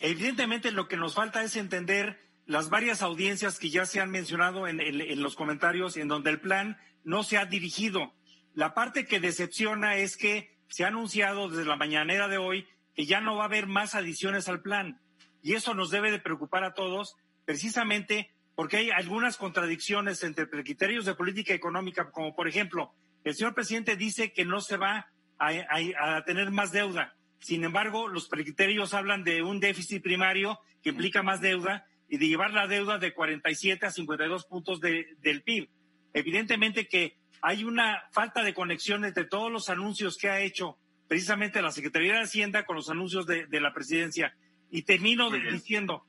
[0.00, 4.68] Evidentemente lo que nos falta es entender las varias audiencias que ya se han mencionado
[4.68, 8.14] en, los comentarios, en donde el plan no se ha dirigido.
[8.54, 13.06] La parte que decepciona es que se ha anunciado desde la mañanera de hoy que
[13.06, 15.00] ya no va a haber más adiciones al plan.
[15.42, 21.04] Y eso nos debe de preocupar a todos, precisamente porque hay algunas contradicciones entre criterios
[21.04, 25.50] de política económica, como por ejemplo, el señor presidente dice que no se va a,
[25.98, 27.14] a tener más deuda.
[27.40, 32.28] Sin embargo, los criterios hablan de un déficit primario que implica más deuda y de
[32.28, 35.68] llevar la deuda de 47 a 52 puntos del PIB.
[36.12, 41.62] Evidentemente que hay una falta de conexión entre todos los anuncios que ha hecho precisamente
[41.62, 44.34] la Secretaría de Hacienda con los anuncios de, la presidencia.
[44.70, 46.04] Y termino diciendo,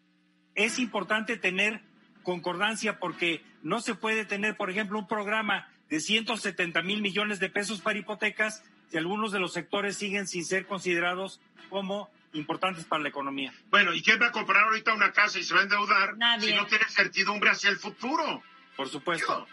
[0.56, 1.82] es importante tener
[2.24, 7.50] concordancia porque no se puede tener, por ejemplo, un programa de 170 mil millones de
[7.50, 13.04] pesos para hipotecas si algunos de los sectores siguen sin ser considerados como importantes para
[13.04, 13.54] la economía.
[13.69, 16.54] Bueno, ¿y quién va a comprar ahorita una casa y se va a endeudar si
[16.54, 18.43] no tiene certidumbre hacia el futuro?
[18.76, 19.47] Por supuesto.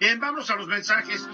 [0.00, 1.26] Bien, vamos a los mensajes.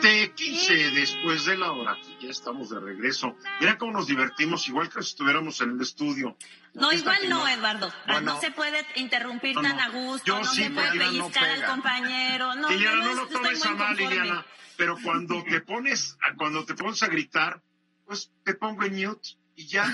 [0.00, 1.96] te quise después de la hora.
[2.20, 3.36] Ya estamos de regreso.
[3.60, 6.36] Mira cómo nos divertimos, igual que si estuviéramos en el estudio.
[6.74, 7.92] No, igual no, Eduardo.
[8.22, 12.54] no se puede interrumpir tan a gusto, no se puede pellizcar al compañero.
[12.56, 14.44] No, Liliana, no, lo tomes a mal, Liliana.
[14.80, 17.62] Pero cuando te pones, cuando te pones a gritar,
[18.06, 19.84] pues te pongo en mute y ya.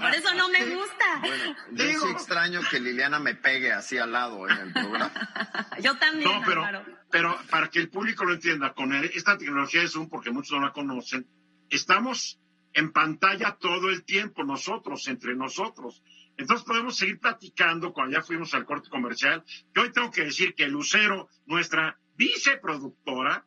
[0.00, 1.20] Por eso no me gusta.
[1.20, 5.12] Bueno, yo sí extraño que Liliana me pegue así al lado en el programa.
[5.82, 6.24] yo también.
[6.24, 6.64] No, pero,
[7.10, 10.64] pero para que el público lo entienda, con esta tecnología de Zoom, porque muchos no
[10.64, 11.28] la conocen,
[11.68, 12.40] estamos
[12.72, 16.02] en pantalla todo el tiempo, nosotros, entre nosotros.
[16.38, 19.44] Entonces podemos seguir platicando cuando ya fuimos al corte comercial.
[19.74, 23.44] Yo hoy tengo que decir que Lucero, nuestra viceproductora,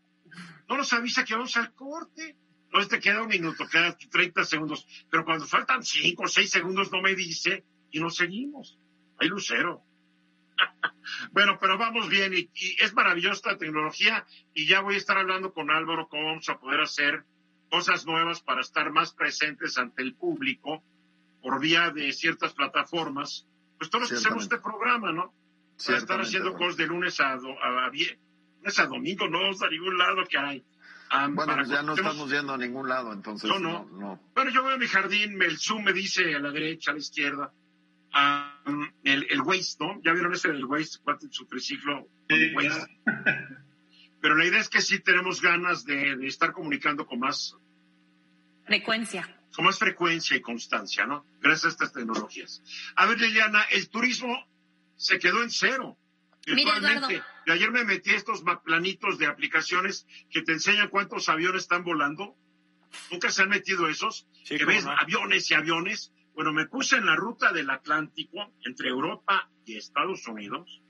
[0.67, 2.35] no nos avisa que vamos al corte.
[2.65, 4.85] Entonces te queda un minuto, queda 30 segundos.
[5.09, 8.77] Pero cuando faltan 5 o 6 segundos no me dice y nos seguimos.
[9.19, 9.83] Hay lucero.
[11.31, 15.53] bueno, pero vamos bien y, es maravillosa la tecnología y ya voy a estar hablando
[15.53, 17.25] con Álvaro cómo vamos a poder hacer
[17.69, 20.83] cosas nuevas para estar más presentes ante el público
[21.41, 23.47] por vía de ciertas plataformas.
[23.77, 25.33] Pues todos hacemos este programa, ¿no?
[25.85, 27.89] Para estar haciendo cosas de lunes a, a, a,
[28.65, 30.65] lunes a domingo, no vamos a ningún lado que hay.
[31.29, 33.49] bueno, pues ya no estamos yendo a ningún lado, entonces.
[33.49, 33.85] No, no.
[33.91, 36.99] no, Bueno, yo veo mi jardín, el Zoom me dice a la derecha, a la
[36.99, 37.53] izquierda,
[39.03, 40.01] el, el Waze, ¿no?
[40.03, 40.99] ¿Ya vieron ese del Waze?
[41.29, 42.07] Su triciclo
[44.21, 47.55] Pero la idea es que sí tenemos ganas de, de, estar comunicando con más
[48.65, 49.39] frecuencia.
[49.55, 51.23] Con más frecuencia y constancia, ¿no?
[51.39, 52.63] Gracias a estas tecnologías.
[52.95, 54.35] A ver, Liliana, el turismo
[54.95, 55.95] se quedó en cero.
[56.43, 57.21] Virtualmente.
[57.45, 61.83] Y ayer me metí a estos planitos de aplicaciones que te enseñan cuántos aviones están
[61.83, 62.35] volando.
[63.11, 64.27] ¿Nunca se han metido esos?
[64.47, 69.49] que ves aviones y aviones bueno, me puse en la ruta del Atlántico entre Europa
[69.65, 70.81] y Estados Unidos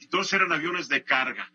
[0.00, 1.52] y todos eran aviones de carga.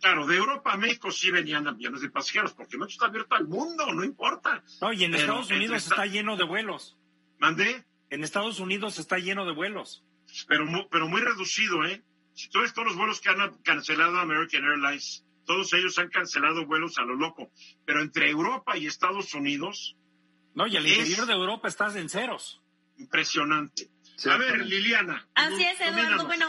[0.00, 3.46] Claro, de Europa a México sí venían aviones de pasajeros, porque México está abierto al
[3.46, 4.62] mundo, no importa.
[4.80, 6.98] No, y en Estados Unidos está lleno de vuelos.
[7.38, 7.84] ¿Mandé?
[8.10, 10.04] En Estados Unidos está lleno de vuelos.
[10.48, 12.02] Pero, pero muy reducido, ¿eh?
[12.36, 16.66] Si tú ves todos los vuelos que han cancelado American Airlines, todos ellos han cancelado
[16.66, 17.50] vuelos a lo loco.
[17.86, 19.96] Pero entre Europa y Estados Unidos,
[20.54, 22.60] no, y el interior de Europa estás en ceros.
[22.98, 23.90] Impresionante.
[24.24, 25.26] a ver, Liliana.
[25.34, 26.26] Así es, Eduardo.
[26.26, 26.46] Bueno,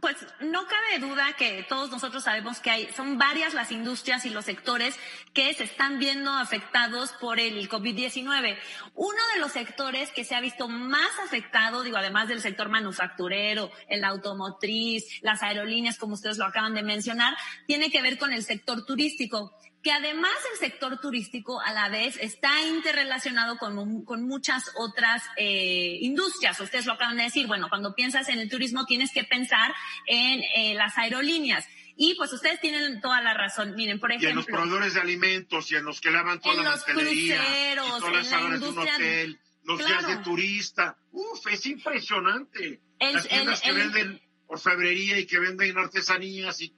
[0.00, 4.30] pues no cabe duda que todos nosotros sabemos que hay, son varias las industrias y
[4.30, 4.94] los sectores
[5.32, 8.56] que se están viendo afectados por el COVID-19.
[8.94, 13.70] Uno de los sectores que se ha visto más afectado, digo, además del sector manufacturero,
[13.88, 17.36] el automotriz, las aerolíneas, como ustedes lo acaban de mencionar,
[17.66, 22.16] tiene que ver con el sector turístico que además el sector turístico a la vez
[22.20, 26.58] está interrelacionado con, con muchas otras eh, industrias.
[26.60, 29.72] Ustedes lo acaban de decir, bueno, cuando piensas en el turismo tienes que pensar
[30.06, 31.64] en eh, las aerolíneas.
[31.96, 33.74] Y pues ustedes tienen toda la razón.
[33.74, 34.28] Miren, por ejemplo.
[34.28, 37.38] Y en los proveedores de alimentos y en los que lavan toda la pastelería.
[37.38, 38.12] Cruceros, en
[38.50, 40.96] la industria, de un hotel, los días de turista.
[41.10, 42.80] Uf, es impresionante.
[43.00, 46.72] las tiendas que venden orfebrería y que venden artesanías y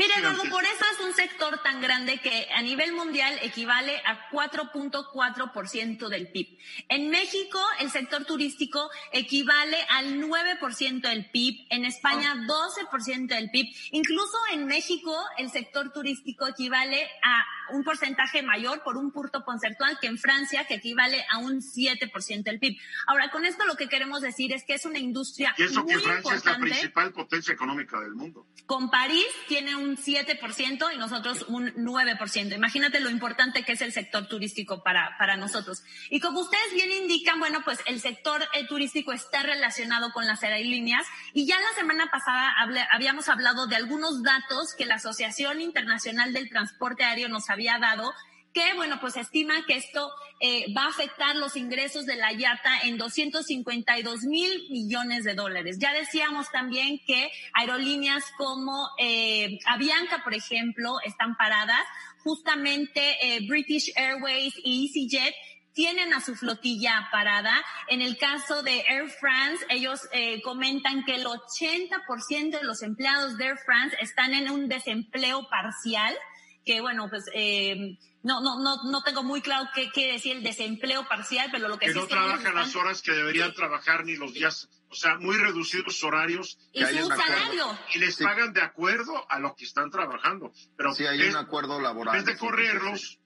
[0.00, 4.30] Mire, Eduardo, por eso es un sector tan grande que a nivel mundial equivale a
[4.30, 6.58] 4.4% del PIB.
[6.88, 13.66] En México, el sector turístico equivale al 9% del PIB, en España 12% del PIB.
[13.92, 17.44] Incluso en México, el sector turístico equivale a
[17.74, 22.42] un porcentaje mayor por un punto conceptual que en Francia, que equivale a un 7%
[22.42, 22.78] del PIB.
[23.06, 25.98] Ahora, con esto lo que queremos decir es que es una industria y eso que
[25.98, 28.46] Francia es la principal potencia económica del mundo.
[28.64, 32.54] Con París tiene un 7% y nosotros un 9%.
[32.54, 35.82] Imagínate lo importante que es el sector turístico para, para nosotros.
[36.08, 40.42] Y como ustedes bien indican, bueno, pues el sector eh, turístico está relacionado con las
[40.42, 42.52] aerolíneas y ya la semana pasada
[42.92, 48.12] habíamos hablado de algunos datos que la Asociación Internacional del Transporte Aéreo nos había dado
[48.52, 52.80] que, bueno, pues estima que esto eh, va a afectar los ingresos de la IATA
[52.84, 55.78] en 252 mil millones de dólares.
[55.78, 61.84] Ya decíamos también que aerolíneas como eh, Avianca, por ejemplo, están paradas.
[62.24, 65.34] Justamente eh, British Airways y EasyJet
[65.72, 67.54] tienen a su flotilla parada.
[67.88, 73.38] En el caso de Air France, ellos eh, comentan que el 80% de los empleados
[73.38, 76.16] de Air France están en un desempleo parcial
[76.64, 80.42] que bueno, pues eh, no, no, no, no tengo muy claro qué quiere decir el
[80.42, 84.16] desempleo parcial, pero lo que, que sí no trabajan las horas que deberían trabajar ni
[84.16, 86.58] los días, o sea, muy reducidos horarios.
[86.72, 87.78] Y su salario.
[87.94, 90.52] Y les pagan de acuerdo a lo que están trabajando.
[90.76, 92.16] Pero sí, hay un acuerdo laboral.
[92.16, 93.18] En vez de correrlos,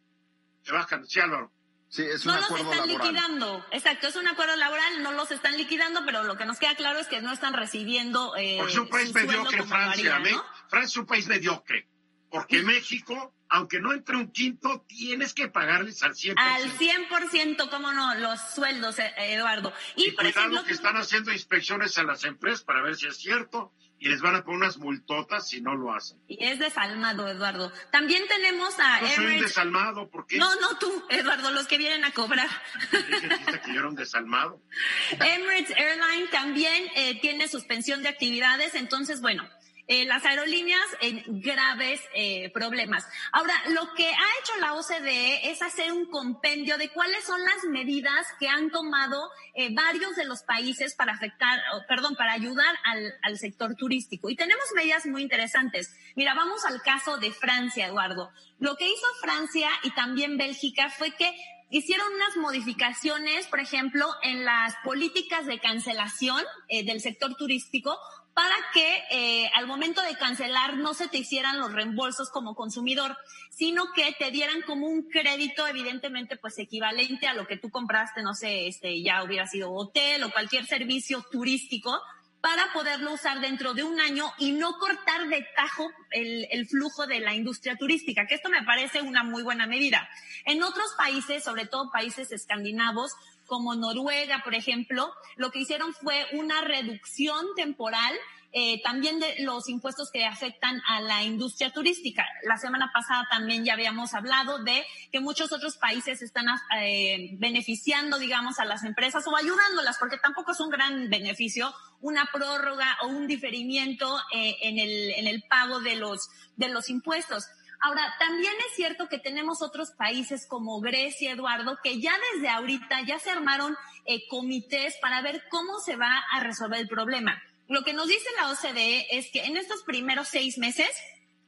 [0.62, 1.06] se bajan.
[1.06, 1.52] Sí, Álvaro.
[1.88, 3.12] Sí, es un no acuerdo los están laboral.
[3.12, 6.74] liquidando, exacto, es un acuerdo laboral, no los están liquidando, pero lo que nos queda
[6.74, 8.34] claro es que no están recibiendo.
[8.36, 10.18] Eh, Porque es un país mediocre, Francia.
[10.18, 10.44] ¿no?
[10.68, 11.88] Francia es un país mediocre.
[12.34, 16.34] Porque México, aunque no entre un quinto, tienes que pagarles al 100%.
[16.36, 19.72] Al 100%, cómo no, los sueldos, eh, Eduardo.
[19.94, 23.06] Y, Y por cuidado ejemplo, que están haciendo inspecciones a las empresas para ver si
[23.06, 26.18] es cierto y les van a poner unas multotas si no lo hacen.
[26.26, 27.72] y es desalmado, Eduardo.
[27.92, 30.36] También tenemos a Yo soy un desalmado, ¿por qué?
[30.36, 32.48] No, no tú, Eduardo, los que vienen a cobrar.
[32.90, 34.60] Dijiste que yo era un desalmado.
[35.12, 39.48] Emirates Airline también eh, tiene suspensión de actividades, entonces, bueno,
[39.86, 43.06] eh, las aerolíneas en graves eh, problemas.
[43.32, 47.64] Ahora, lo que ha hecho la OCDE es hacer un compendio de cuáles son las
[47.68, 53.38] medidas que han tomado eh, varios de los países para afectar, perdón, para ayudar al,
[53.38, 54.30] sector turístico.
[54.30, 55.94] Y tenemos medidas muy interesantes.
[56.14, 58.30] Mira, vamos al caso de Francia, Eduardo.
[58.58, 61.34] Lo que hizo Francia y también Bélgica fue que
[61.70, 67.98] hicieron unas modificaciones, por ejemplo, en las políticas de cancelación eh, del sector turístico
[68.34, 73.16] para que eh, al momento de cancelar no se te hicieran los reembolsos como consumidor,
[73.50, 78.22] sino que te dieran como un crédito evidentemente pues equivalente a lo que tú compraste,
[78.22, 81.96] no sé, este ya hubiera sido hotel o cualquier servicio turístico
[82.40, 87.06] para poderlo usar dentro de un año y no cortar de tajo el, el, flujo
[87.06, 90.06] de la industria turística, que esto me parece una muy buena medida.
[90.44, 93.12] En otros países, sobre todo países escandinavos,
[93.46, 98.14] como Noruega, por ejemplo, lo que hicieron fue una reducción temporal
[98.56, 102.24] eh, también de los impuestos que afectan a la industria turística.
[102.44, 106.46] La semana pasada también ya habíamos hablado de que muchos otros países están
[106.78, 111.74] eh, beneficiando, digamos, a las empresas o ayudándolas, porque tampoco es un gran beneficio
[112.04, 116.90] una prórroga o un diferimiento eh, en, el, en el pago de los, de los
[116.90, 117.46] impuestos.
[117.84, 123.02] Ahora, también es cierto que tenemos otros países como Grecia, Eduardo, que ya desde ahorita
[123.06, 123.76] ya se armaron
[124.06, 127.42] eh, comités para ver cómo se va a resolver el problema.
[127.68, 130.88] Lo que nos dice la OCDE es que en estos primeros seis meses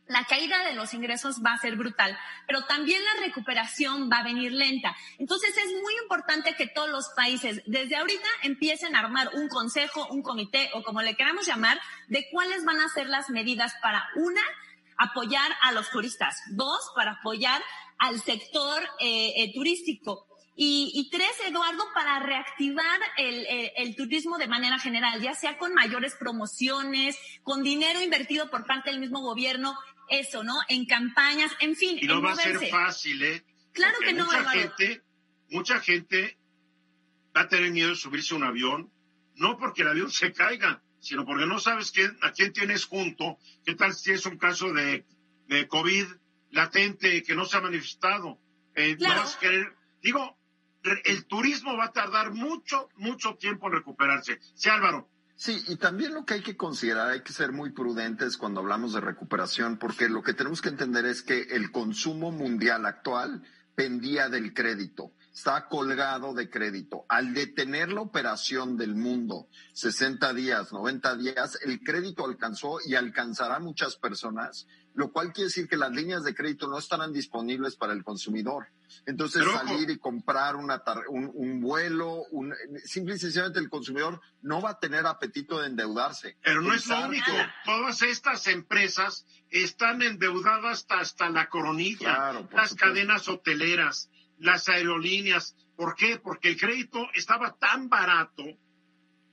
[0.08, 2.14] la caída de los ingresos va a ser brutal,
[2.46, 4.94] pero también la recuperación va a venir lenta.
[5.18, 10.06] Entonces es muy importante que todos los países desde ahorita empiecen a armar un consejo,
[10.10, 14.06] un comité o como le queramos llamar, de cuáles van a ser las medidas para
[14.16, 14.42] una,
[14.98, 17.62] apoyar a los turistas, dos, para apoyar
[17.98, 20.26] al sector eh, eh, turístico
[20.58, 25.58] y, y, tres, Eduardo, para reactivar el, el, el, turismo de manera general, ya sea
[25.58, 29.76] con mayores promociones, con dinero invertido por parte del mismo gobierno,
[30.08, 30.54] eso, ¿no?
[30.68, 31.98] En campañas, en fin.
[32.00, 33.44] Y no va a ser fácil, ¿eh?
[33.72, 34.60] Claro Porque que no, mucha Eduardo.
[34.60, 35.02] gente,
[35.50, 36.38] mucha gente
[37.36, 38.90] va a tener miedo de subirse a un avión,
[39.34, 43.38] no porque el avión se caiga, sino porque no sabes quién, a quién tienes junto,
[43.64, 45.04] qué tal si es un caso de,
[45.46, 46.06] de COVID
[46.50, 48.38] latente que no se ha manifestado.
[48.74, 49.14] Eh, Claro.
[49.14, 50.36] No vas a querer, digo,
[51.04, 54.38] el turismo va a tardar mucho, mucho tiempo en recuperarse.
[54.54, 55.08] Sí, Álvaro.
[55.36, 58.94] Sí, y también lo que hay que considerar, hay que ser muy prudentes cuando hablamos
[58.94, 63.42] de recuperación, porque lo que tenemos que entender es que el consumo mundial actual
[63.74, 67.04] pendía del crédito, está colgado de crédito.
[67.10, 73.56] Al detener la operación del mundo 60 días, 90 días, el crédito alcanzó y alcanzará
[73.56, 77.76] a muchas personas, lo cual quiere decir que las líneas de crédito no estarán disponibles
[77.76, 78.68] para el consumidor.
[79.04, 84.22] Entonces, Pero salir y comprar una un, un vuelo, un, simple y sencillamente el consumidor
[84.40, 86.38] no va a tener apetito de endeudarse.
[86.42, 87.26] Pero no es lo único.
[87.26, 92.14] que- Todas estas empresas están endeudadas hasta, hasta la coronilla.
[92.14, 92.76] Claro, las supuesto.
[92.76, 94.08] cadenas hoteleras,
[94.38, 95.56] las aerolíneas.
[95.76, 96.18] ¿Por qué?
[96.18, 98.44] Porque el crédito estaba tan barato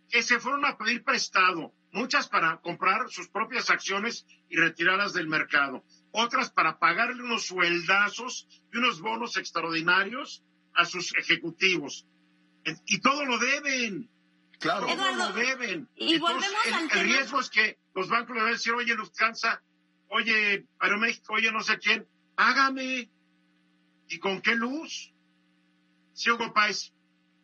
[0.09, 1.73] que se fueron a pedir prestado.
[1.91, 5.83] Muchas para comprar sus propias acciones y retirarlas del mercado.
[6.11, 10.43] Otras para pagarle unos sueldazos y unos bonos extraordinarios
[10.73, 12.07] a sus ejecutivos.
[12.85, 14.09] Y todo lo deben.
[14.59, 14.87] Claro.
[14.87, 15.89] Todo Eduardo, lo deben.
[15.95, 18.73] y Entonces, volvemos el, al el riesgo es que los bancos le van a decir,
[18.73, 19.61] oye, Lufthansa,
[20.09, 23.09] oye, Aeroméxico, oye, no sé quién, págame.
[24.09, 25.11] ¿Y con qué luz?
[26.13, 26.91] Sí, Hugo Páez.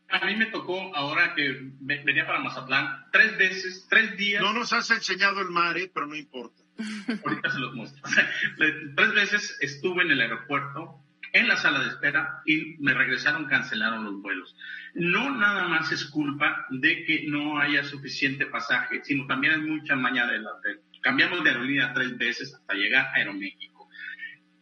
[0.10, 4.42] A mí me tocó ahora que ve- venía para Mazatlán tres veces, tres días.
[4.42, 5.92] No nos has enseñado el mar, ¿eh?
[5.94, 6.64] pero no importa.
[7.26, 8.02] Ahorita se los muestro.
[8.96, 11.04] Tres veces estuve en el aeropuerto,
[11.34, 14.56] en la sala de espera, y me regresaron, cancelaron los vuelos.
[14.96, 19.96] No nada más es culpa de que no haya suficiente pasaje, sino también hay mucha
[19.96, 23.69] maña de la de- Cambiamos de aerolínea tres veces hasta llegar a Aeroméxico.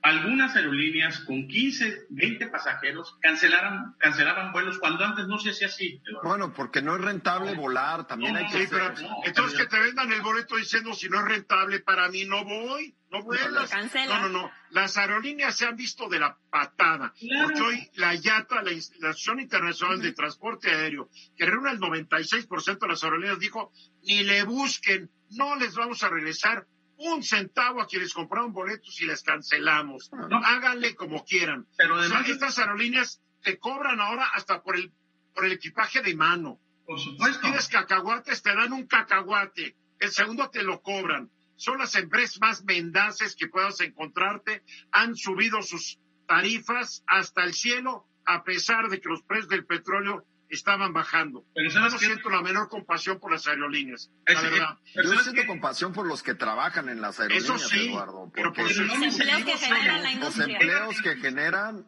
[0.01, 6.01] Algunas aerolíneas con 15, 20 pasajeros cancelaron, cancelaban vuelos cuando antes no se hacía así.
[6.23, 9.65] Bueno, porque no es rentable volar, también No, hay que Sí, pero no, entonces que
[9.65, 13.71] te vendan el boleto diciendo si no es rentable para mí, no voy, no vuelas.
[14.07, 14.51] No, no, no.
[14.69, 17.13] Las aerolíneas se han visto de la patada.
[17.19, 17.47] Claro.
[17.47, 22.87] Porque hoy la IATA, la Institución Internacional de Transporte Aéreo, que reúne el 96% de
[22.87, 23.71] las aerolíneas, dijo,
[24.03, 26.67] ni le busquen, no les vamos a regresar
[26.97, 30.09] un centavo a quienes compraron boletos y les cancelamos.
[30.11, 31.67] No, háganle como quieran.
[31.77, 34.91] Pero O sea, además, estas aerolíneas te cobran ahora hasta por el,
[35.33, 36.59] por el equipaje de mano.
[36.85, 37.41] por Si supuesto.
[37.41, 39.75] tienes cacahuates, te dan un cacahuate.
[39.99, 41.29] El segundo te lo cobran.
[41.55, 44.63] Son las empresas más mendaces que puedas encontrarte.
[44.91, 50.25] Han subido sus tarifas hasta el cielo, a pesar de que los precios del petróleo
[50.49, 51.45] estaban bajando.
[51.53, 54.77] Pero Yo ¿sabes no siento la menor compasión por las aerolíneas, Es- la verdad.
[54.93, 58.31] pero Yo ¿sabes siento compasión por los que trabajan en las aerolíneas, Eso sí, Eduardo.
[58.33, 61.85] pero por Los empleos que los empleos generan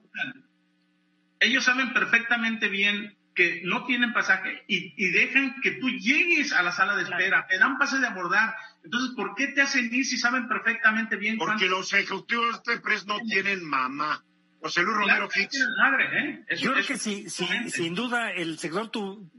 [1.39, 6.61] ellos saben perfectamente bien que no tienen pasaje y, y dejan que tú llegues a
[6.61, 8.53] la sala de espera, te dan pase de abordar.
[8.83, 12.51] Entonces, ¿por qué te hacen ir si saben perfectamente bien Porque cuánto- los ejecutivos de
[12.57, 14.25] esta empresa no tienen mamá.
[14.61, 16.45] José Luis Romero Claro madre, ¿eh?
[16.49, 19.29] Eso- Yo creo que sí, sí, sin duda el sector tu-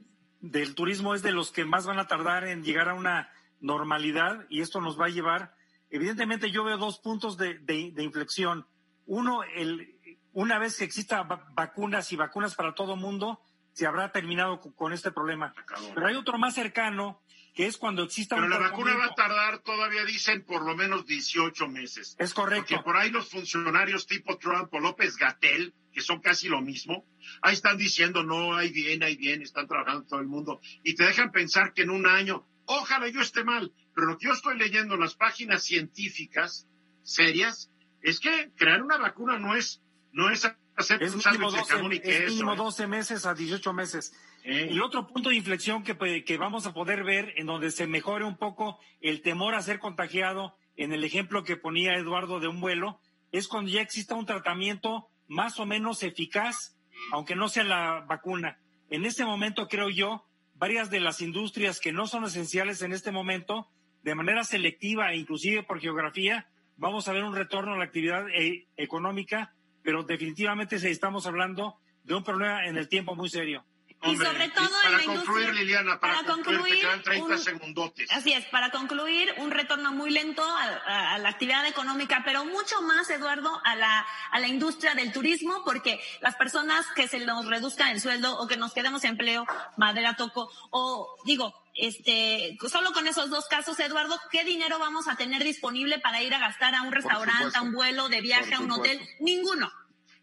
[0.41, 4.47] del turismo es de los que más van a tardar en llegar a una normalidad
[4.49, 5.55] y esto nos va a llevar,
[5.91, 8.67] evidentemente yo veo dos puntos de, de- de inflexión.
[9.07, 9.99] Uno, el,
[10.33, 13.43] una vez que exista va- vacunas y vacunas para todo mundo,
[13.73, 15.53] se habrá terminado con, con este problema.
[15.95, 17.21] Pero hay otro más cercano,
[17.55, 20.77] que es cuando exista Pero un la vacuna va a tardar, todavía dicen, por lo
[20.77, 22.17] menos 18 meses.
[22.19, 22.83] Es Porque correcto.
[22.85, 27.05] por ahí los funcionarios tipo Trump o López Gatel, que son casi lo mismo,
[27.43, 30.61] ahí están diciendo, no, hay bien, hay bien, están trabajando todo el mundo.
[30.85, 34.27] Y te dejan pensar que en un año, ojalá yo esté mal, pero lo que
[34.27, 36.69] yo estoy leyendo en las páginas científicas
[37.03, 37.71] serias
[38.03, 39.83] es que crear una vacuna no es,
[40.13, 42.57] no es hacer Es un mínimo, sándwich de 12, jamón y es mínimo ¿eh?
[42.57, 44.13] 12 meses a 18 meses.
[44.45, 47.87] Y otro punto de inflexión que, pues, que vamos a poder ver en donde se
[47.87, 52.49] mejore un poco el temor a ser contagiado, en el ejemplo que ponía Eduardo de
[52.49, 53.01] un vuelo,
[53.33, 56.77] es cuando ya exista un tratamiento más o menos eficaz,
[57.13, 58.59] aunque no sea la vacuna.
[58.89, 60.25] En este momento, creo yo,
[60.55, 63.69] varias de las industrias que no son esenciales en este momento,
[64.03, 68.27] de manera selectiva e inclusive por geografía, vamos a ver un retorno a la actividad
[68.31, 73.65] eh, económica, pero definitivamente estamos hablando de un problema en el tiempo muy serio.
[74.03, 77.03] Y sobre todo en para la concluir, industria- Liliana, para, para concluir, concluir, te quedan
[77.03, 78.11] 30 un- segundotes.
[78.13, 82.45] Así es, para concluir, un retorno muy lento a, a- a la actividad económica, pero
[82.47, 87.19] mucho más, Eduardo, a la, a la industria del turismo, porque las personas que se
[87.21, 89.47] nos reduzca el sueldo o que nos quedemos empleo,
[89.77, 95.17] madera toco, o digo, este, solo con esos dos casos, Eduardo, ¿qué dinero vamos a
[95.17, 98.61] tener disponible para ir a gastar a un restaurante, a un vuelo de viaje, a
[98.61, 98.99] un hotel?
[99.21, 99.71] Ninguno.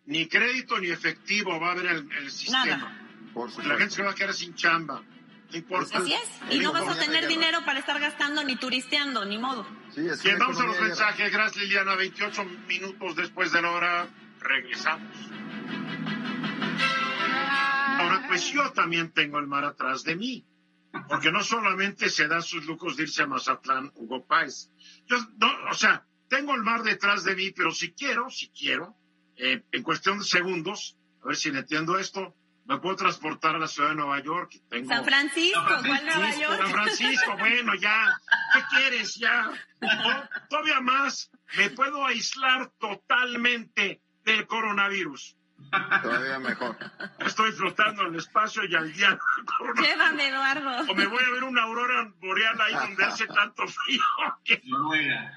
[0.06, 2.66] Ni crédito ni efectivo va a haber el, el sistema.
[2.66, 3.04] Nada.
[3.38, 5.04] Por Pues la gente se va a quedar sin chamba.
[5.52, 6.00] No importa.
[6.00, 6.54] Así es.
[6.54, 9.66] Y no vas a tener dinero para estar gastando ni turisteando, ni modo.
[9.94, 11.32] Sí, es Bien, vamos a los mensajes.
[11.32, 11.96] Gracias, Liliana.
[11.96, 14.10] 28 minutos después de la hora.
[14.40, 15.16] Regresamos.
[18.00, 20.46] Ahora, pues yo también tengo el mar atrás de mí.
[21.08, 24.72] Porque no solamente se da sus lujos de irse a Mazatlán, Hugo Páez.
[25.06, 28.96] Yo, no, o sea, tengo el mar detrás de mí, pero si quiero, si quiero,
[29.36, 32.36] eh, en cuestión de segundos, a ver si le entiendo esto,
[32.68, 34.52] me puedo transportar a la ciudad de Nueva York.
[34.70, 36.62] Tengo, San Francisco, San ¿cuál Nueva Francisco, York?
[36.62, 38.20] San Francisco, bueno, ya.
[38.54, 39.16] ¿Qué quieres?
[39.16, 39.52] Ya.
[39.82, 41.32] No, todavía más.
[41.58, 45.38] Me puedo aislar totalmente del coronavirus.
[46.04, 46.78] Todavía mejor.
[47.20, 49.10] Estoy flotando en el espacio y al día.
[49.10, 49.20] del
[49.58, 49.88] coronavirus.
[49.88, 50.92] Llévame, Eduardo.
[50.92, 54.02] O me voy a ver una aurora boreal ahí donde hace tanto frío.
[54.44, 55.34] que Noruega.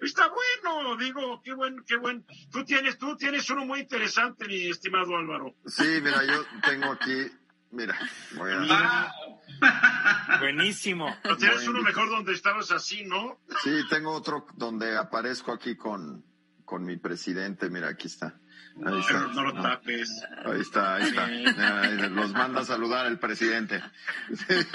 [0.00, 2.22] Está bueno, digo, qué bueno, qué bueno.
[2.52, 5.54] Tú tienes, tú tienes uno muy interesante, mi estimado Álvaro.
[5.66, 7.26] Sí, mira, yo tengo aquí,
[7.72, 7.98] mira,
[8.36, 8.62] voy a...
[8.70, 9.14] Ah,
[10.40, 11.16] Buenísimo.
[11.22, 13.40] Pero tienes uno mejor donde estabas así, ¿no?
[13.62, 16.24] Sí, tengo otro donde aparezco aquí con,
[16.64, 18.38] con mi presidente, mira, aquí está.
[18.86, 19.12] Ahí está.
[19.12, 20.22] Pero no lo tapes.
[20.44, 22.08] Ahí está, ahí está.
[22.08, 23.82] Los manda a saludar el presidente.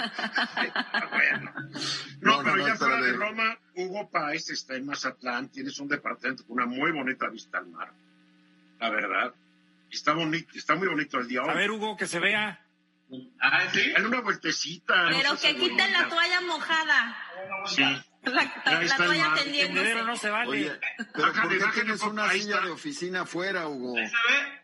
[0.06, 1.52] Ah, bueno.
[2.20, 3.12] No, pero no, ya fuera de.
[3.12, 7.66] Roma, Hugo Páez está en Mazatlán, tienes un departamento con una muy bonita vista al
[7.66, 7.92] mar.
[8.80, 9.34] La verdad.
[9.90, 11.50] Está bonito, está muy bonito el día hoy.
[11.50, 12.60] A ver, Hugo, que se vea.
[13.40, 13.92] ah, ¿sí?
[13.92, 15.06] Dale una vueltecita.
[15.08, 17.16] Pero no que quiten la toalla mojada.
[17.66, 17.84] Sí.
[18.24, 19.90] La, la el toalla tendiéndose.
[19.90, 20.50] enero no se vale.
[20.50, 20.80] Oye,
[21.12, 22.66] pero Bájale, ¿por qué bájale tienes poco, una ahí silla está.
[22.66, 23.94] de oficina afuera, Hugo?
[23.96, 24.62] ¿Se ve?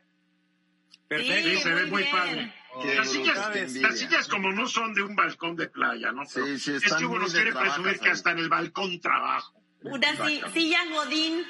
[1.08, 1.48] Perfecto.
[1.50, 2.16] Sí, se ve muy bien.
[2.16, 2.54] padre.
[2.82, 6.22] Qué Las sillas, las sillas como no son de un balcón de playa, ¿no?
[6.32, 9.00] Pero Sí, sí, es están que Hugo nos quiere presumir que hasta en el balcón
[9.00, 9.61] trabajo.
[9.82, 11.44] Una si- silla godín.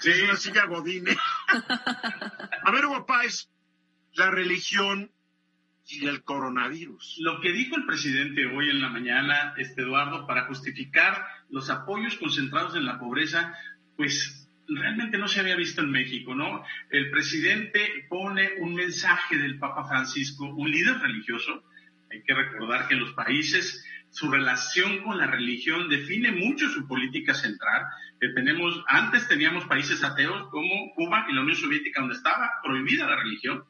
[0.00, 1.16] Sí, es una silla godine.
[2.64, 3.50] A ver, Hugo Páez,
[4.14, 5.12] la religión
[5.90, 7.16] y el coronavirus.
[7.20, 12.16] Lo que dijo el presidente hoy en la mañana, este Eduardo, para justificar los apoyos
[12.16, 13.54] concentrados en la pobreza,
[13.96, 16.64] pues realmente no se había visto en México, ¿no?
[16.90, 21.64] El presidente pone un mensaje del Papa Francisco, un líder religioso.
[22.10, 27.34] Hay que recordar que los países, su relación con la religión define mucho su política
[27.34, 27.86] central.
[28.34, 33.16] Tenemos, antes teníamos países ateos como Cuba y la Unión Soviética, donde estaba prohibida la
[33.16, 33.64] religión.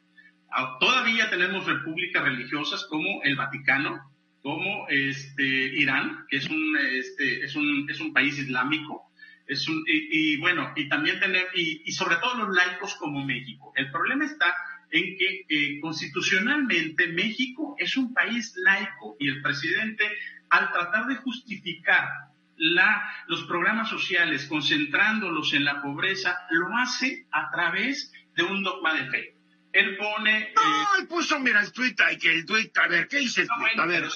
[0.79, 5.45] Todavía tenemos repúblicas religiosas como el Vaticano, como este
[5.79, 9.11] Irán, que es un este es un es un país islámico,
[9.47, 13.25] es un y, y bueno y también tener y, y sobre todo los laicos como
[13.25, 13.71] México.
[13.75, 14.53] El problema está
[14.91, 20.05] en que eh, constitucionalmente México es un país laico y el presidente,
[20.49, 22.09] al tratar de justificar
[22.57, 28.93] la, los programas sociales concentrándolos en la pobreza, lo hace a través de un dogma
[28.93, 29.35] de fe.
[29.73, 30.53] Él pone...
[30.53, 33.47] No, eh, él puso, mira, el tuit, que el tuit, a ver, ¿qué dice el
[33.47, 33.79] tuit?
[33.79, 34.09] a ver,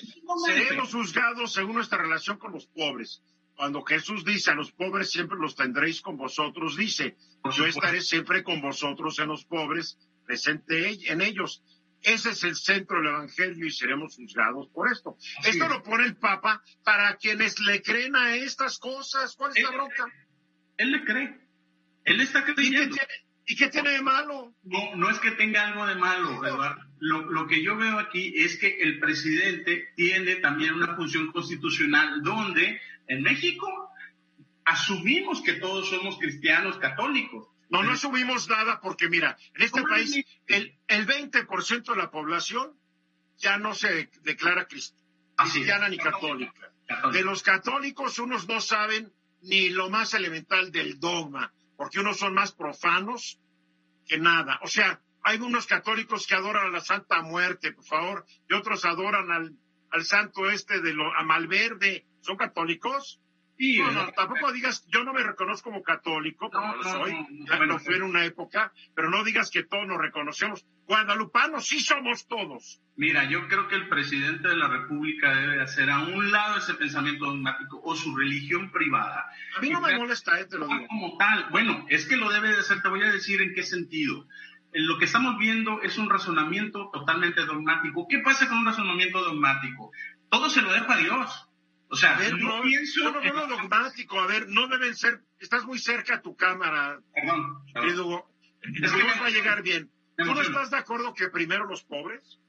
[0.45, 3.21] seremos juzgados según nuestra relación con los pobres.
[3.55, 7.15] Cuando Jesús dice a los pobres siempre los tendréis con vosotros, dice,
[7.55, 11.63] yo estaré siempre con vosotros en los pobres, presente en ellos.
[12.01, 15.17] Ese es el centro del Evangelio y seremos juzgados por esto.
[15.45, 19.35] esto lo pone el Papa para quienes le creen a estas cosas.
[19.35, 20.05] ¿Cuál es la bronca?
[20.77, 21.39] Él le cree.
[22.03, 22.95] Él está creyendo.
[22.95, 24.53] ¿Y qué tiene de malo?
[24.63, 26.81] No, no es que tenga algo de malo, Eduardo.
[26.99, 32.23] Lo, lo, que yo veo aquí es que el presidente tiene también una función constitucional
[32.23, 33.67] donde en México
[34.63, 37.47] asumimos que todos somos cristianos católicos.
[37.69, 42.73] No, no asumimos nada porque mira, en este país el, el 20% de la población
[43.37, 46.71] ya no se declara cristiana ni católica.
[47.11, 52.33] De los católicos unos no saben ni lo más elemental del dogma, porque unos son
[52.33, 53.39] más profanos
[54.07, 54.59] que nada.
[54.63, 58.85] O sea, hay unos católicos que adoran a la Santa Muerte, por favor, y otros
[58.85, 59.55] adoran al,
[59.91, 62.05] al santo este de lo, a Malverde.
[62.21, 63.19] ¿Son católicos?
[63.57, 67.13] Sí, no, tampoco digas, yo no me reconozco como católico, porque no, lo soy,
[67.47, 70.65] ya lo fui en una época, pero no digas que todos nos reconocemos.
[70.87, 72.81] Guadalupanos sí somos todos.
[72.97, 76.73] Mira, yo creo que el presidente de la República debe hacer a un lado ese
[76.73, 79.25] pensamiento dogmático o su religión privada.
[79.57, 80.87] A mí no me molesta, eh, te lo digo.
[80.87, 83.63] Como tal, bueno, es que lo debe de hacer, te voy a decir en qué
[83.63, 84.27] sentido.
[84.73, 88.07] Lo que estamos viendo es un razonamiento totalmente dogmático.
[88.09, 89.91] ¿Qué pasa con un razonamiento dogmático?
[90.29, 91.44] Todo se lo deja a Dios.
[91.89, 93.11] O sea, a ver, no, pienso.
[93.11, 94.19] No, no, no, dogmático.
[94.19, 95.21] A ver, no deben ser.
[95.39, 96.99] Estás muy cerca a tu cámara.
[97.13, 97.63] Perdón.
[97.73, 98.27] Querido,
[98.61, 99.91] es que va a llegar bien.
[100.17, 102.39] ¿Tú no estás de acuerdo que primero los pobres?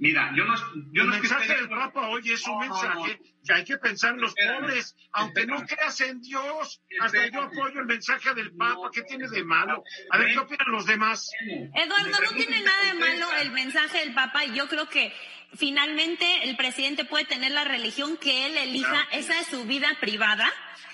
[0.00, 0.54] Mira, yo no.
[0.92, 4.22] Yo el no mensaje del Papa hoy es un mensaje que hay que pensar en
[4.22, 6.80] los pobres, aunque no creas en Dios.
[7.00, 8.88] Hasta yo apoyo el mensaje del Papa.
[8.90, 9.84] ¿Qué tiene de malo?
[10.10, 11.30] A ver, ¿qué opinan los demás?
[11.74, 14.46] Eduardo, no tiene nada de malo el mensaje del Papa.
[14.46, 15.12] Yo creo que
[15.54, 20.50] finalmente el presidente puede tener la religión que él elija, esa es su vida privada.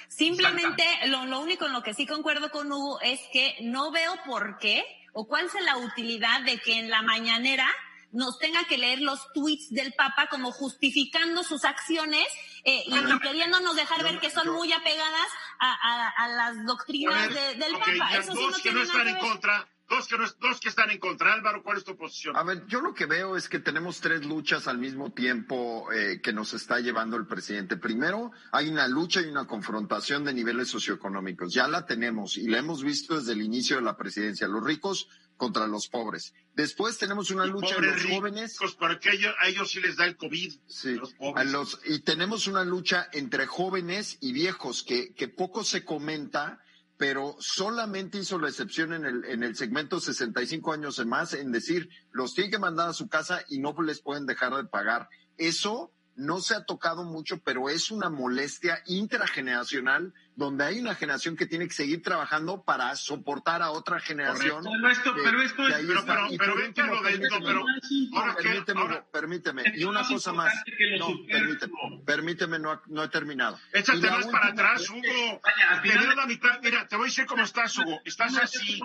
[0.08, 4.18] Simplemente lo, lo, único en lo que sí concuerdo con Hugo es que no veo
[4.24, 7.72] por qué o cuál es la utilidad de que en la mañanera
[8.16, 12.26] nos tenga que leer los tweets del Papa como justificando sus acciones
[12.64, 17.54] eh, y, queriéndonos dejar ver que son muy apegadas a, a, a las doctrinas de,
[17.54, 18.16] del Papa.
[18.16, 19.18] Eso sí no que ver.
[19.18, 21.32] contra Dos que, no, dos que están en contra.
[21.32, 22.36] Álvaro, ¿cuál es tu posición?
[22.36, 26.20] A ver, yo lo que veo es que tenemos tres luchas al mismo tiempo eh,
[26.20, 27.76] que nos está llevando el presidente.
[27.76, 31.54] Primero, hay una lucha y una confrontación de niveles socioeconómicos.
[31.54, 34.48] Ya la tenemos y la hemos visto desde el inicio de la presidencia.
[34.48, 36.34] Los ricos contra los pobres.
[36.54, 38.58] Después tenemos una lucha de los jóvenes.
[38.78, 40.52] Porque ellos, a ellos sí les da el COVID.
[40.66, 40.98] Sí,
[41.34, 46.60] a los, y tenemos una lucha entre jóvenes y viejos que, que poco se comenta
[46.96, 51.52] pero solamente hizo la excepción en el, en el segmento 65 años en más, en
[51.52, 55.08] decir, los tienen que mandar a su casa y no les pueden dejar de pagar.
[55.36, 61.36] Eso no se ha tocado mucho, pero es una molestia intrageneracional donde hay una generación
[61.36, 64.62] que tiene que seguir trabajando para soportar a otra generación.
[64.64, 65.74] Pero esto, pero esto es...
[65.74, 67.00] Pero, pero, pero, pero,
[67.44, 70.52] pero, permíteme, permíteme, y una cosa más.
[70.98, 73.58] No, permíteme, permíteme, no, no he terminado.
[73.72, 75.40] Échate más para atrás, Hugo.
[75.42, 78.00] Vaya, la mitad, mira, te voy a decir cómo estás, Hugo.
[78.04, 78.80] Estás así.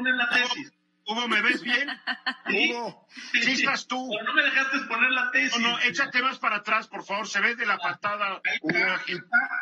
[1.07, 1.89] Hugo, ¿me ves bien?
[2.47, 4.09] Hugo, ¿sí estás tú?
[4.11, 5.59] Pero no me dejaste poner la tesis.
[5.59, 7.27] No, no, échate más para atrás, por favor.
[7.27, 8.41] Se ve de la patada.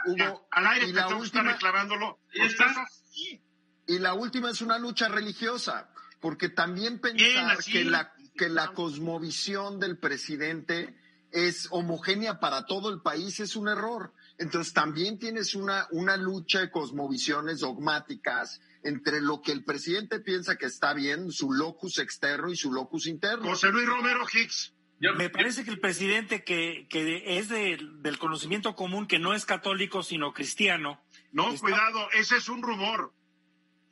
[0.06, 2.20] Hugo, al aire te estar reclamándolo.
[2.34, 3.42] ¿Estás así?
[3.88, 9.80] Y la última es una lucha religiosa, porque también pensar que la, que la cosmovisión
[9.80, 10.96] del presidente
[11.32, 14.14] es homogénea para todo el país es un error.
[14.38, 20.56] Entonces también tienes una, una lucha de cosmovisiones dogmáticas entre lo que el presidente piensa
[20.58, 23.50] que está bien, su locus externo y su locus interno.
[23.50, 24.74] José Luis Romero Hicks.
[25.16, 29.46] Me parece que el presidente que, que es de, del conocimiento común, que no es
[29.46, 31.02] católico, sino cristiano.
[31.32, 31.62] No, está...
[31.62, 33.14] cuidado, ese es un rumor.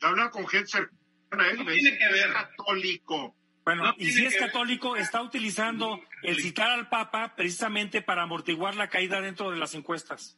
[0.01, 2.27] Habla con gente cercana a él, no dice que ver.
[2.27, 3.35] es católico.
[3.63, 4.47] Bueno, No y si es ver.
[4.47, 9.75] católico, está utilizando el citar al Papa precisamente para amortiguar la caída dentro de las
[9.75, 10.37] encuestas.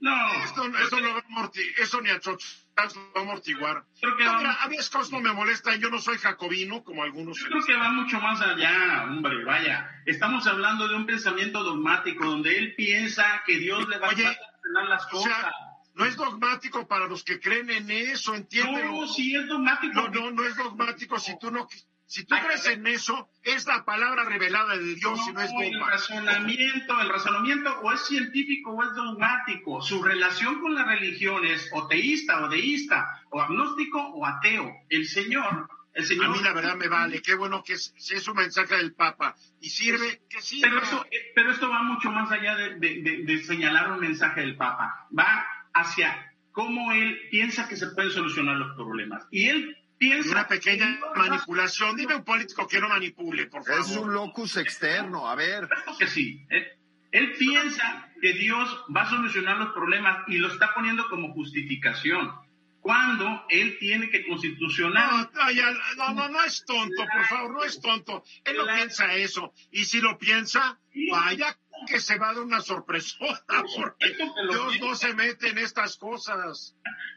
[0.00, 3.84] No, Esto, esto no va a amorti- eso ni a Chochas lo va a amortiguar.
[4.00, 7.02] Creo que No, mira, a mí cosas no me molestan, yo no soy jacobino como
[7.02, 7.38] algunos.
[7.38, 10.02] Yo creo que va mucho más allá, hombre, vaya.
[10.06, 14.30] Estamos hablando de un pensamiento dogmático donde él piensa que Dios le va Oye, a
[14.30, 15.38] ordenar las O cosas.
[15.38, 15.52] sea,
[15.94, 18.92] no es dogmático para los que creen en eso, entiéndelo.
[18.92, 19.94] no, sí es dogmático.
[19.94, 21.68] No, no, no es dogmático si tú no,
[22.06, 25.70] Si tú crees en eso, es la palabra revelada de Dios y no es el
[25.72, 25.90] dogma.
[25.90, 29.80] razonamiento, el razonamiento o es científico o es dogmático.
[29.80, 34.72] Su relación con la religión es o teísta o deísta, o agnóstico o ateo.
[34.88, 36.26] El Señor, el Señor.
[36.26, 37.22] A mí la verdad me vale.
[37.22, 40.68] Qué bueno que es, es un mensaje del Papa y sirve, que sirva.
[40.68, 44.00] Pero, eso- eh, pero esto va mucho más allá de, de- de- de señalar un
[44.00, 45.06] mensaje del Papa.
[45.16, 45.46] Va
[45.80, 49.26] hacia cómo él piensa que se pueden solucionar los problemas.
[49.30, 50.32] Y él piensa...
[50.32, 51.96] Una pequeña que manipulación.
[51.96, 53.80] Dime un político que no manipule, por favor.
[53.80, 55.68] Es un locus externo, a ver.
[55.68, 56.44] Claro que sí.
[56.50, 56.66] Él,
[57.12, 62.32] él piensa que Dios va a solucionar los problemas y lo está poniendo como justificación.
[62.80, 65.10] Cuando él tiene que constitucionar...
[65.10, 68.24] No, no, ya, no, no, no es tonto, por favor, no es tonto.
[68.42, 69.52] Él no piensa eso.
[69.70, 70.78] Y si lo piensa,
[71.10, 75.96] vaya que se va a dar una sorpresota, porque Dios no se mete en estas
[75.96, 76.76] cosas.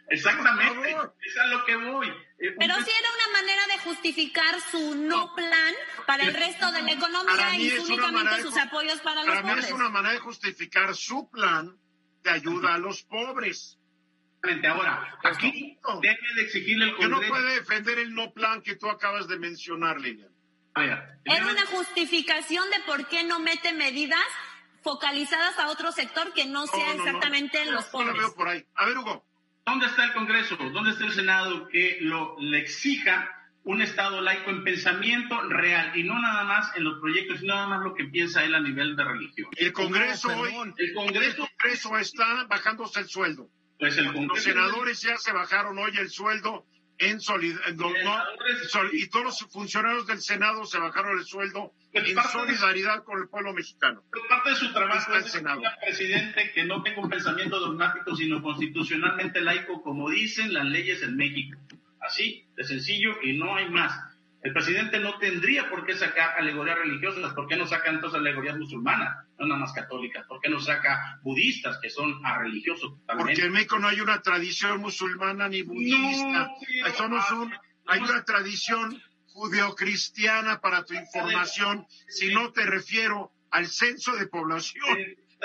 [0.09, 0.91] Exactamente.
[0.91, 2.07] Es a lo que voy.
[2.07, 5.73] Eh, Pero sí era una manera de justificar su no plan
[6.05, 9.41] para el resto de la economía mí y únicamente de sus apoyos para los Para
[9.41, 9.65] mí pobres.
[9.65, 11.77] es una manera de justificar su plan
[12.23, 13.79] de ayuda a los pobres.
[14.43, 14.67] Exactamente.
[14.67, 17.33] Ahora, aquí debe de exigirle el Que no Congreso...
[17.33, 20.33] puede defender el no plan que tú acabas de mencionar, Lilian.
[21.25, 24.19] Era una justificación de por qué no mete medidas
[24.83, 27.03] focalizadas a otro sector que no sea No, no, no.
[27.05, 28.17] exactamente los No la pobres.
[28.17, 28.65] veo por ahí.
[28.75, 29.25] A ver, Hugo.
[29.65, 30.57] ¿Dónde está el Congreso?
[30.57, 33.29] ¿Dónde está el Senado que lo, le exija
[33.63, 37.67] un Estado laico en pensamiento real y no nada más en los proyectos, sino nada
[37.67, 39.49] más lo que piensa él a nivel de religión?
[39.55, 40.53] El Congreso No, hoy.
[40.77, 43.47] El el Congreso, Congreso está bajándose el sueldo.
[43.79, 44.49] pues el Los Congreso...
[44.49, 46.65] senadores ya se bajaron hoy el sueldo
[46.97, 48.23] en solidaridad.
[48.91, 53.53] y todos los funcionarios del Senado se bajaron el sueldo en solidaridad con el pueblo
[53.53, 54.03] mexicano.
[54.11, 55.61] Pero parte de su trabajo es Senado.
[55.81, 61.15] presidente que no tenga un pensamiento dogmático, sino constitucionalmente laico, como dicen las leyes en
[61.15, 61.57] México.
[61.99, 64.12] Así, de sencillo, y no hay más.
[64.43, 67.33] El presidente no tendría por qué sacar alegorías religiosas.
[67.33, 69.25] ¿Por qué no saca entonces alegorías musulmanas?
[69.39, 70.25] No nada más católicas.
[70.27, 73.31] ¿Por qué no saca budistas, que son a religiosos totalmente?
[73.33, 76.49] Porque en México no hay una tradición musulmana ni budista.
[76.81, 77.53] No, somos un-
[77.87, 81.85] hay una tradición judeocristiana para tu información.
[82.07, 84.83] Si no te refiero al censo de población.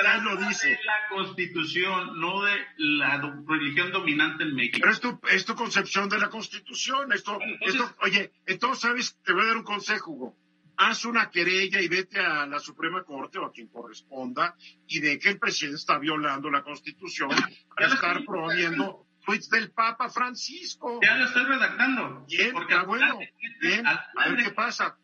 [0.01, 0.69] Trata lo dice.
[0.69, 4.79] de la constitución, no de la do- religión dominante en México.
[4.81, 7.13] Pero es tu, es tu concepción de la Constitución.
[7.13, 9.19] Esto, Entonces- esto, oye, entonces, ¿sabes?
[9.25, 10.37] Te voy a dar un consejo, Hugo.
[10.77, 14.55] Haz una querella y vete a la Suprema Corte o a quien corresponda
[14.87, 17.31] y de que el presidente está violando la Constitución
[17.75, 21.01] para estar promoviendo tweets del Papa Francisco.
[21.03, 22.25] Ya lo estoy redactando.
[22.29, 23.19] Bien, porque está bueno.
[23.61, 24.97] Bien, a ver qué pasa.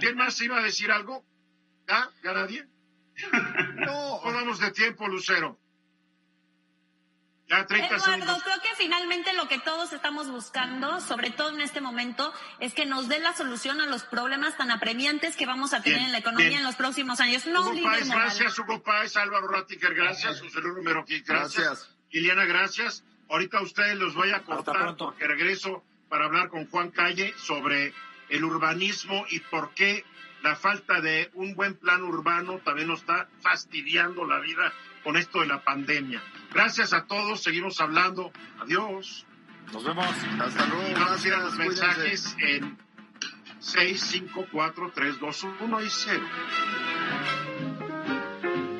[0.00, 1.24] ¿Quién más iba a decir algo?
[1.86, 2.10] ¿Ya?
[2.24, 2.66] ¿Ya nadie?
[3.76, 5.58] No, Podamos de tiempo, Lucero.
[7.48, 8.42] Ya 30 Eduardo, segundos.
[8.44, 12.86] creo que finalmente lo que todos estamos buscando, sobre todo en este momento, es que
[12.86, 16.12] nos dé la solución a los problemas tan apremiantes que vamos a tener Bien, en
[16.12, 16.60] la economía bien.
[16.60, 17.46] en los próximos años.
[17.46, 21.26] No un Hugo Páez, gracias, Hugo Páez, Álvaro Ratiger, gracias, José Luis Romero, gracias.
[21.26, 21.96] Gracias.
[22.12, 23.02] Liliana, gracias.
[23.28, 27.92] Ahorita a ustedes los voy a cortar porque regreso para hablar con Juan Calle sobre
[28.28, 30.04] el urbanismo y por qué
[30.42, 34.72] la falta de un buen plan urbano también nos está fastidiando la vida
[35.04, 36.22] con esto de la pandemia.
[36.52, 38.32] Gracias a todos, seguimos hablando.
[38.60, 39.26] Adiós.
[39.72, 40.06] Nos vemos.
[40.06, 41.42] hasta luego, Y vamos a ir a gracias.
[41.42, 41.86] los cuídense.
[41.86, 42.78] mensajes en
[43.60, 46.20] 6, 5, 4, 3, 2, 1 y 0.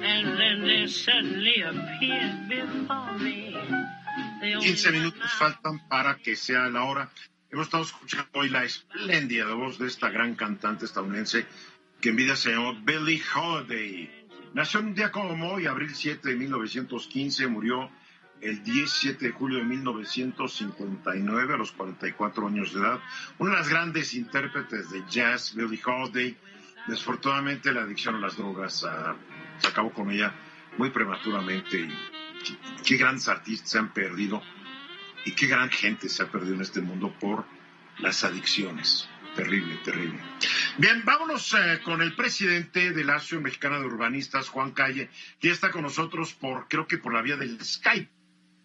[0.03, 3.53] And then there suddenly appeared before me.
[4.41, 7.11] the only 15 minutos faltan para que sea la hora.
[7.53, 11.47] Hemos estado escuchando hoy la espléndida voz de esta gran cantante estadounidense
[12.01, 14.29] que en vida se llamó Billie Holiday.
[14.55, 17.91] Nació un día como hoy, abril 7 de 1915, murió
[18.41, 23.01] el 17 de julio de 1959 a los 44 años de edad.
[23.39, 26.37] Una de las grandes intérpretes de jazz, Billie Holiday.
[26.87, 29.17] Desafortunadamente la adicción a las drogas ah,
[29.59, 30.33] se acabó con ella
[30.79, 31.89] muy prematuramente y
[32.45, 34.41] qué, qué grandes artistas se han perdido
[35.25, 37.45] y qué gran gente se ha perdido en este mundo por
[37.99, 39.09] las adicciones.
[39.35, 40.21] Terrible, terrible.
[40.79, 45.09] Bien, vámonos eh, con el presidente de la Asociación Mexicana de Urbanistas, Juan Calle,
[45.39, 48.11] que ya está con nosotros por, creo que por la vía del Skype.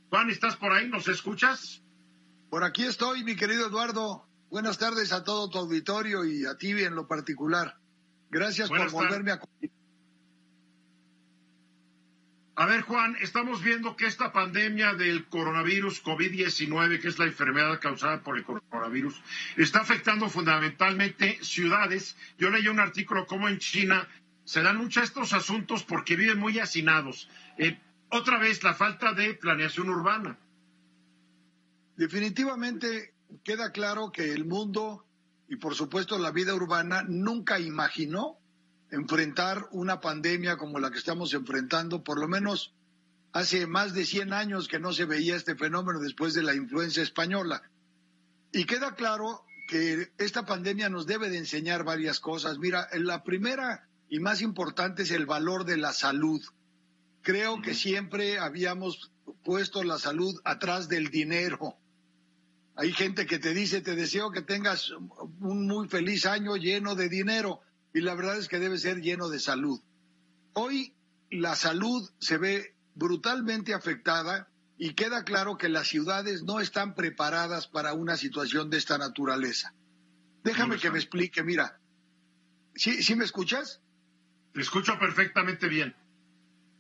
[0.09, 0.87] Juan, ¿estás por ahí?
[0.87, 1.81] ¿Nos escuchas?
[2.49, 4.27] Por aquí estoy, mi querido Eduardo.
[4.49, 7.77] Buenas tardes a todo tu auditorio y a ti en lo particular.
[8.29, 9.39] Gracias Buenas por volverme a...
[12.57, 17.81] A ver, Juan, estamos viendo que esta pandemia del coronavirus COVID-19, que es la enfermedad
[17.81, 19.21] causada por el coronavirus,
[19.57, 22.15] está afectando fundamentalmente ciudades.
[22.37, 24.07] Yo leí un artículo como en China
[24.45, 27.27] se dan mucho estos asuntos porque viven muy hacinados.
[27.57, 27.77] Eh,
[28.09, 30.37] otra vez, la falta de planeación urbana.
[31.97, 35.05] Definitivamente queda claro que el mundo
[35.49, 38.37] y por supuesto la vida urbana nunca imaginó
[38.95, 42.73] enfrentar una pandemia como la que estamos enfrentando, por lo menos
[43.33, 47.03] hace más de 100 años que no se veía este fenómeno después de la influencia
[47.03, 47.61] española.
[48.53, 52.57] Y queda claro que esta pandemia nos debe de enseñar varias cosas.
[52.57, 56.41] Mira, la primera y más importante es el valor de la salud.
[57.21, 59.11] Creo que siempre habíamos
[59.43, 61.77] puesto la salud atrás del dinero.
[62.77, 67.09] Hay gente que te dice, te deseo que tengas un muy feliz año lleno de
[67.09, 67.61] dinero
[67.95, 69.79] y la verdad es que debe ser lleno de salud.
[70.51, 70.93] Hoy
[71.31, 77.67] la salud se ve brutalmente afectada y queda claro que las ciudades no están preparadas
[77.69, 79.73] para una situación de esta naturaleza.
[80.43, 81.79] Déjame que me explique, mira.
[82.75, 83.79] ¿Sí, ¿Sí me escuchas?
[84.53, 85.95] Te escucho perfectamente bien.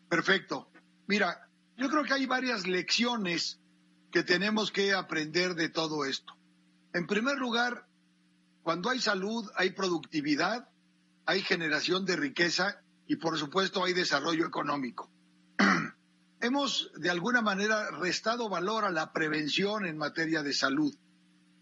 [0.09, 0.69] Perfecto.
[1.07, 1.47] Mira,
[1.77, 3.61] yo creo que hay varias lecciones
[4.11, 6.35] que tenemos que aprender de todo esto.
[6.93, 7.87] En primer lugar,
[8.63, 10.67] cuando hay salud, hay productividad,
[11.25, 15.11] hay generación de riqueza y por supuesto hay desarrollo económico.
[16.41, 20.95] Hemos de alguna manera restado valor a la prevención en materia de salud.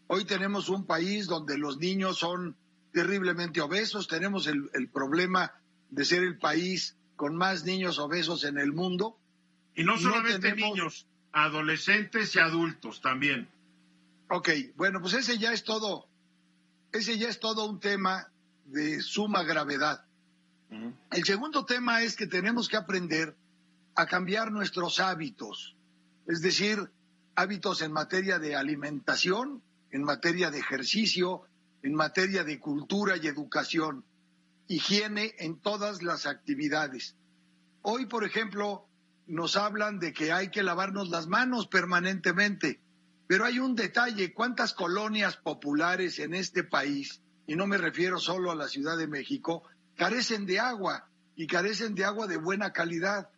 [0.08, 2.58] Hoy tenemos un país donde los niños son
[2.92, 5.54] terriblemente obesos, tenemos el, el problema
[5.90, 9.18] de ser el país con más niños obesos en el mundo.
[9.76, 13.50] Y no solamente niños, adolescentes y adultos también.
[14.30, 16.08] Ok, bueno, pues ese ya es todo,
[16.92, 18.33] ese ya es todo un tema
[18.74, 20.04] de suma gravedad.
[21.12, 23.36] El segundo tema es que tenemos que aprender
[23.94, 25.76] a cambiar nuestros hábitos,
[26.26, 26.92] es decir,
[27.36, 29.62] hábitos en materia de alimentación,
[29.92, 31.44] en materia de ejercicio,
[31.84, 34.04] en materia de cultura y educación,
[34.68, 37.16] higiene en todas las actividades.
[37.84, 38.88] Hoy, por ejemplo,
[39.28, 42.82] nos hablan de que hay que lavarnos las manos permanentemente,
[43.28, 48.52] pero hay un detalle, ¿cuántas colonias populares en este país, y no me refiero solo
[48.52, 49.64] a la Ciudad de México,
[49.96, 53.30] carecen de agua y carecen de agua de buena calidad?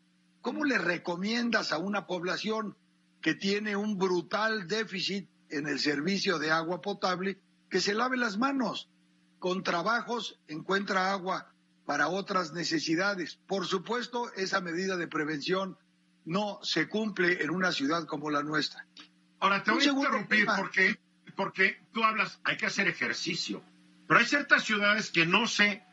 [0.42, 2.76] ¿Cómo le recomiendas a una población
[3.22, 7.40] que tiene un brutal déficit en el servicio de agua potable
[7.70, 8.90] que se lave las manos?
[9.40, 11.52] Con trabajos encuentra agua
[11.86, 13.40] para otras necesidades.
[13.48, 15.78] Por supuesto, esa medida de prevención
[16.26, 18.86] no se cumple en una ciudad como la nuestra.
[19.40, 21.00] Ahora, te voy a interrumpir porque,
[21.36, 23.62] porque tú hablas, hay que hacer ejercicio,
[24.08, 25.84] pero hay ciertas ciudades que no se,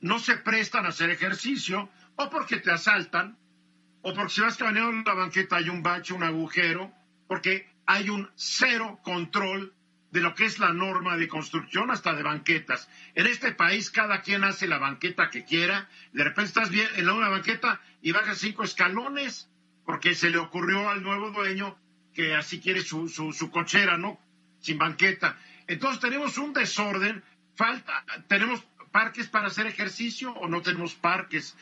[0.00, 3.38] no se prestan a hacer ejercicio o porque te asaltan
[4.02, 6.92] o porque si vas caminando en la banqueta hay un bache, un agujero,
[7.26, 9.74] porque hay un cero control
[10.10, 12.88] de lo que es la norma de construcción hasta de banquetas.
[13.14, 17.08] En este país cada quien hace la banqueta que quiera, de repente estás bien en
[17.08, 19.50] una banqueta y bajas cinco escalones
[19.84, 21.76] porque se le ocurrió al nuevo dueño
[22.14, 24.18] que así quiere su, su, cochera, ¿no?
[24.60, 25.38] Sin banqueta.
[25.66, 27.22] Entonces tenemos un desorden,
[27.54, 28.62] falta, tenemos
[28.92, 31.56] parques para hacer ejercicio o no tenemos parques.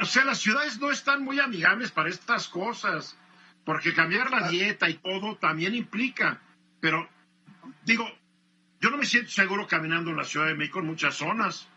[0.00, 3.16] O sea, las ciudades no están muy amigables para estas cosas,
[3.64, 6.40] porque cambiar la dieta y todo también implica,
[6.80, 7.08] pero
[7.84, 8.08] digo,
[8.80, 11.68] yo no me siento seguro caminando en la Ciudad de México en muchas zonas.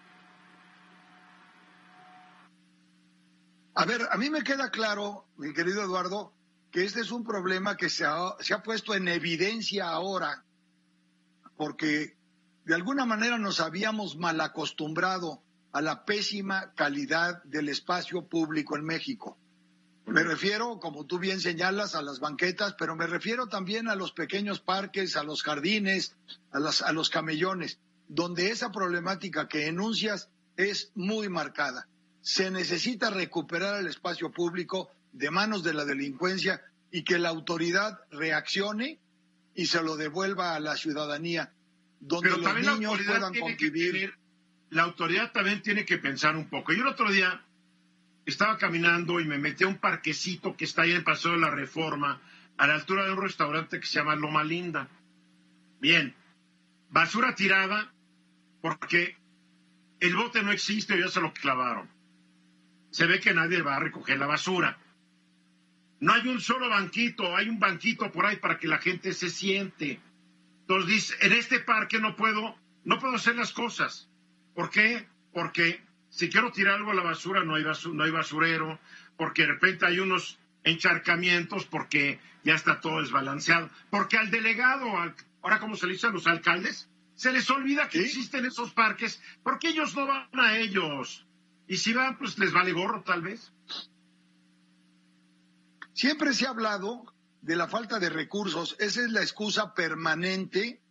[3.76, 6.34] A ver, a mí me queda claro, mi querido Eduardo,
[6.71, 10.44] que este es un problema que se ha, se ha puesto en evidencia ahora,
[11.58, 12.18] porque
[12.66, 15.41] de alguna manera nos habíamos mal acostumbrado
[15.72, 19.38] a la pésima calidad del espacio público en México.
[20.06, 24.12] Me refiero, como tú bien señalas, a las banquetas, pero me refiero también a los
[24.12, 26.16] pequeños parques, a los jardines,
[26.51, 31.88] a, a los camellones, donde esa problemática que enuncias es muy marcada.
[32.22, 37.99] Se necesita recuperar el espacio público de manos de la delincuencia y que la autoridad
[38.12, 38.99] reaccione
[39.56, 41.53] y se lo devuelva a la ciudadanía,
[41.99, 44.14] donde los niños puedan convivir.
[44.70, 46.74] la autoridad también tiene que pensar un poco.
[46.74, 47.41] Yo el otro día
[48.26, 51.39] estaba caminando y me metí a un parquecito que está ahí en el Paseo de
[51.39, 52.22] la Reforma,
[52.58, 54.89] a la altura de un restaurante que se llama Loma Linda.
[55.80, 56.14] Bien,
[56.89, 57.93] basura tirada
[58.62, 59.18] porque
[59.99, 61.89] el bote no existe, ya se lo clavaron.
[62.91, 64.78] Se ve que nadie va a recoger la basura.
[65.99, 69.29] No hay un solo banquito, hay un banquito por ahí para que la gente se
[69.29, 69.99] siente.
[70.61, 74.09] Entonces dice, en este parque no puedo, no puedo hacer las cosas.
[74.53, 75.07] ¿Por qué?
[75.33, 78.79] Porque si quiero tirar algo a la basura, no hay, no hay basurero,
[79.17, 83.69] porque de repente hay unos encharcamientos, porque ya está todo desbalanceado.
[83.89, 84.85] Porque al delegado,
[85.41, 89.21] ahora como se le dice a los alcaldes, se les olvida que existen esos parques,
[89.43, 91.25] porque ellos no van a ellos.
[91.67, 93.53] Y si van, pues les vale gorro tal vez.
[95.95, 97.05] Siempre se ha hablado
[97.41, 100.81] de la falta de recursos, esa es la excusa permanente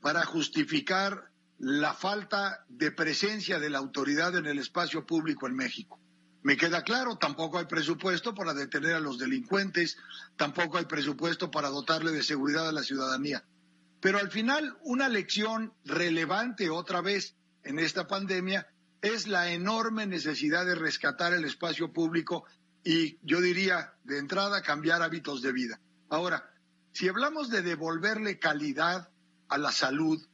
[0.00, 6.00] para justificar la falta de presencia de la autoridad en el espacio público en México.
[6.42, 9.98] Me queda claro, tampoco hay presupuesto para detener a los delincuentes,
[10.38, 13.44] tampoco hay presupuesto para dotarle de seguridad a la ciudadanía.
[14.00, 17.34] Pero al final, una lección relevante otra vez
[17.64, 18.66] en esta pandemia
[19.02, 22.46] es la enorme necesidad de rescatar el espacio público
[22.84, 25.80] y yo diría, de entrada, cambiar hábitos de vida.
[26.08, 26.50] Ahora,
[26.92, 29.10] si hablamos de devolverle calidad
[29.48, 30.24] a la salud,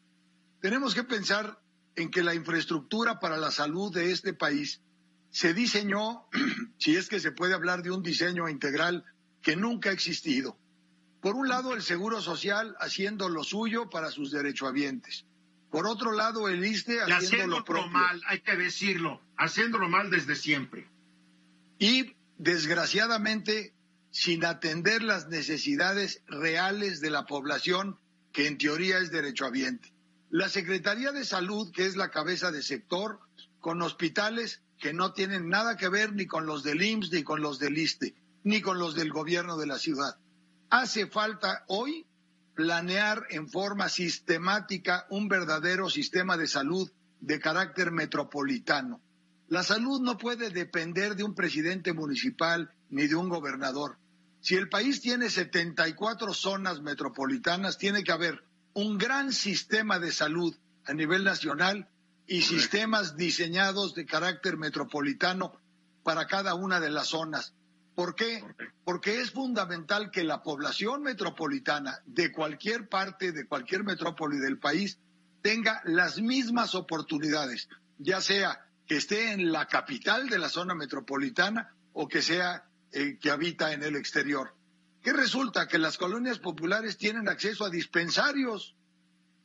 [0.61, 1.59] tenemos que pensar
[1.97, 4.81] en que la infraestructura para la salud de este país
[5.31, 6.27] se diseñó,
[6.79, 9.05] si es que se puede hablar de un diseño integral
[9.43, 10.57] que nunca ha existido.
[11.21, 15.25] Por un lado, el Seguro Social haciendo lo suyo para sus derechohabientes.
[15.71, 17.91] Por otro lado, el ISTE haciendo lo propio.
[17.91, 20.87] mal, hay que decirlo, haciéndolo mal desde siempre.
[21.79, 22.15] Y,
[22.45, 23.75] desgraciadamente,
[24.11, 27.99] sin atender las necesidades reales de la población
[28.33, 29.93] que en teoría es derechohabiente.
[30.31, 33.21] La Secretaría de Salud, que es la cabeza de sector,
[33.61, 37.41] con hospitales que no tienen nada que ver ni con los del IMSS, ni con
[37.41, 40.19] los del ISTE, ni con los del gobierno de la ciudad.
[40.69, 42.07] Hace falta hoy
[42.55, 46.91] planear en forma sistemática un verdadero sistema de salud
[47.21, 49.01] de carácter metropolitano.
[49.55, 53.99] La salud no puede depender de un presidente municipal ni de un gobernador.
[54.41, 58.43] Si el país tiene 74 zonas metropolitanas, tiene que haber
[58.73, 61.89] un gran sistema de salud a nivel nacional
[62.27, 65.53] y sistemas diseñados de carácter metropolitano
[66.03, 67.55] para cada una de las zonas.
[67.95, 68.43] ¿Por qué?
[68.85, 74.99] Porque es fundamental que la población metropolitana de cualquier parte, de cualquier metrópoli del país,
[75.43, 81.75] tenga las mismas oportunidades, ya sea que esté en la capital de la zona metropolitana
[81.93, 84.55] o que sea eh, que habita en el exterior.
[85.03, 85.69] ¿Qué resulta?
[85.69, 88.77] Que las colonias populares tienen acceso a dispensarios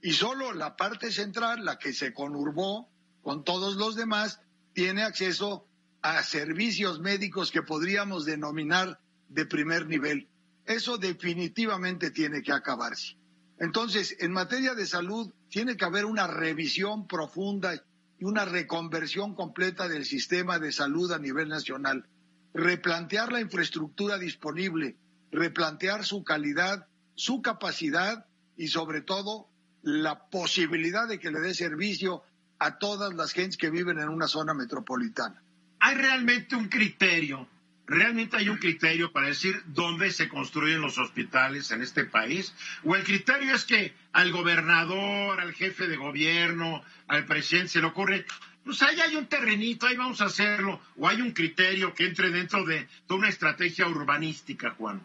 [0.02, 2.90] y solo la parte central, la que se conurbó
[3.22, 4.40] con todos los demás,
[4.74, 5.68] tiene acceso
[6.02, 10.30] a servicios médicos que podríamos denominar de primer nivel.
[10.66, 13.18] Eso definitivamente tiene que acabarse.
[13.60, 17.84] Entonces, en materia de salud, tiene que haber una revisión profunda
[18.20, 22.06] y una reconversión completa del sistema de salud a nivel nacional.
[22.54, 24.98] Replantear la infraestructura disponible,
[25.32, 28.26] replantear su calidad, su capacidad
[28.58, 29.48] y sobre todo
[29.82, 32.24] la posibilidad de que le dé servicio
[32.60, 35.42] a todas las gentes que viven en una zona metropolitana.
[35.80, 37.48] ¿Hay realmente un criterio?
[37.90, 42.54] ¿Realmente hay un criterio para decir dónde se construyen los hospitales en este país?
[42.84, 47.88] ¿O el criterio es que al gobernador, al jefe de gobierno, al presidente se le
[47.88, 48.28] ocurre,
[48.64, 50.80] pues ahí hay un terrenito, ahí vamos a hacerlo?
[50.98, 55.04] ¿O hay un criterio que entre dentro de, de una estrategia urbanística, Juan?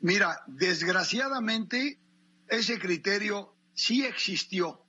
[0.00, 1.98] Mira, desgraciadamente
[2.48, 4.80] ese criterio sí existió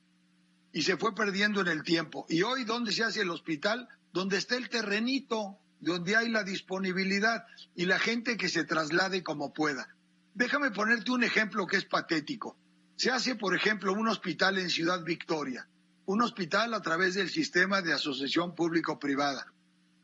[0.72, 2.24] y se fue perdiendo en el tiempo.
[2.30, 3.90] Y hoy, ¿dónde se hace el hospital?
[4.14, 9.52] Donde está el terrenito, donde hay la disponibilidad y la gente que se traslade como
[9.52, 9.88] pueda.
[10.34, 12.56] Déjame ponerte un ejemplo que es patético.
[12.96, 15.68] Se hace, por ejemplo, un hospital en Ciudad Victoria,
[16.06, 19.52] un hospital a través del sistema de asociación público-privada.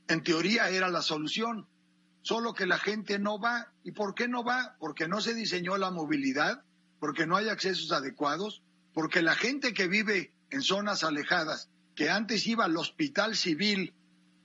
[0.09, 1.67] En teoría era la solución,
[2.23, 3.73] solo que la gente no va.
[3.85, 4.77] ¿Y por qué no va?
[4.79, 6.65] Porque no se diseñó la movilidad,
[7.01, 8.63] porque no hay accesos adecuados,
[8.93, 13.95] porque la gente que vive en zonas alejadas, que antes iba al hospital civil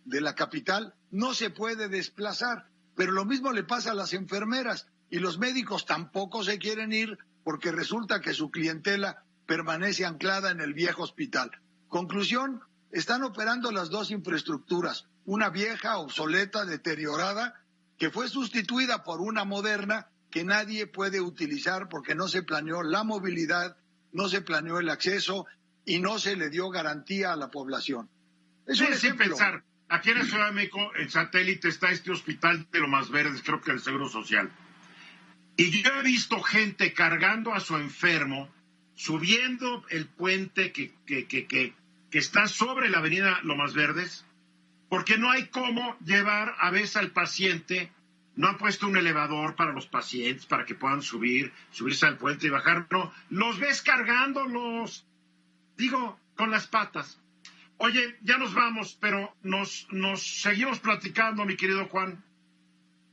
[0.07, 2.67] de la capital, no se puede desplazar.
[2.95, 7.17] Pero lo mismo le pasa a las enfermeras y los médicos tampoco se quieren ir
[7.43, 11.51] porque resulta que su clientela permanece anclada en el viejo hospital.
[11.87, 17.53] Conclusión, están operando las dos infraestructuras, una vieja, obsoleta, deteriorada,
[17.97, 23.03] que fue sustituida por una moderna que nadie puede utilizar porque no se planeó la
[23.03, 23.77] movilidad,
[24.11, 25.45] no se planeó el acceso
[25.85, 28.09] y no se le dio garantía a la población.
[28.65, 32.67] Es un sin pensar, aquí en la Ciudad de México, en satélite, está este hospital
[32.71, 34.51] de lo más verdes, creo que el Seguro Social.
[35.55, 38.49] Y yo he visto gente cargando a su enfermo,
[38.95, 41.73] subiendo el puente que, que, que, que,
[42.11, 44.25] que está sobre la avenida Lomas Verdes,
[44.89, 47.91] porque no hay cómo llevar a veces al paciente
[48.37, 52.47] no han puesto un elevador para los pacientes para que puedan subir, subirse al puente
[52.47, 52.87] y bajar.
[52.91, 55.05] No, los ves cargándolos,
[55.75, 57.19] digo, con las patas.
[57.77, 62.23] Oye, ya nos vamos, pero nos, nos seguimos platicando, mi querido Juan.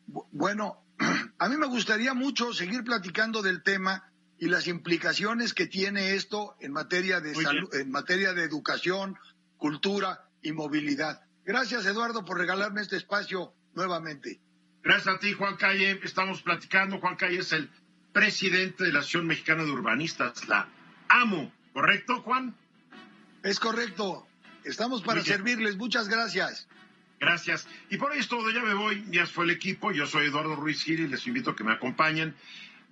[0.06, 0.82] Bueno,
[1.38, 6.56] a mí me gustaría mucho seguir platicando del tema y las implicaciones que tiene esto
[6.60, 9.16] en materia de salud, en materia de educación,
[9.56, 11.22] cultura y movilidad.
[11.44, 14.40] Gracias, Eduardo, por regalarme este espacio nuevamente.
[14.82, 16.00] Gracias a ti, Juan Calle.
[16.02, 17.00] Estamos platicando.
[17.00, 17.70] Juan Calle es el
[18.12, 20.68] presidente de la Asociación Mexicana de Urbanistas, la
[21.08, 21.52] amo.
[21.72, 22.54] ¿Correcto, Juan?
[23.42, 24.26] Es correcto.
[24.64, 25.76] Estamos para servirles.
[25.76, 26.66] Muchas gracias.
[27.20, 27.66] Gracias.
[27.90, 29.04] Y por esto ya me voy.
[29.10, 29.92] Ya fue el equipo.
[29.92, 32.34] Yo soy Eduardo Ruiz Gil y les invito a que me acompañen.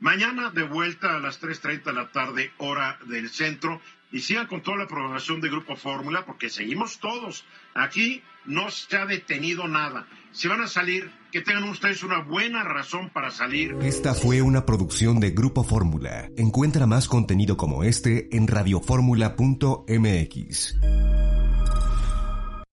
[0.00, 3.80] Mañana de vuelta a las 3.30 de la tarde, hora del centro.
[4.10, 7.44] Y sigan con toda la programación de Grupo Fórmula porque seguimos todos.
[7.74, 10.06] Aquí no se ha detenido nada.
[10.32, 13.74] Si van a salir, que tengan ustedes una buena razón para salir.
[13.80, 16.28] Esta fue una producción de Grupo Fórmula.
[16.36, 20.76] Encuentra más contenido como este en radioformula.mx.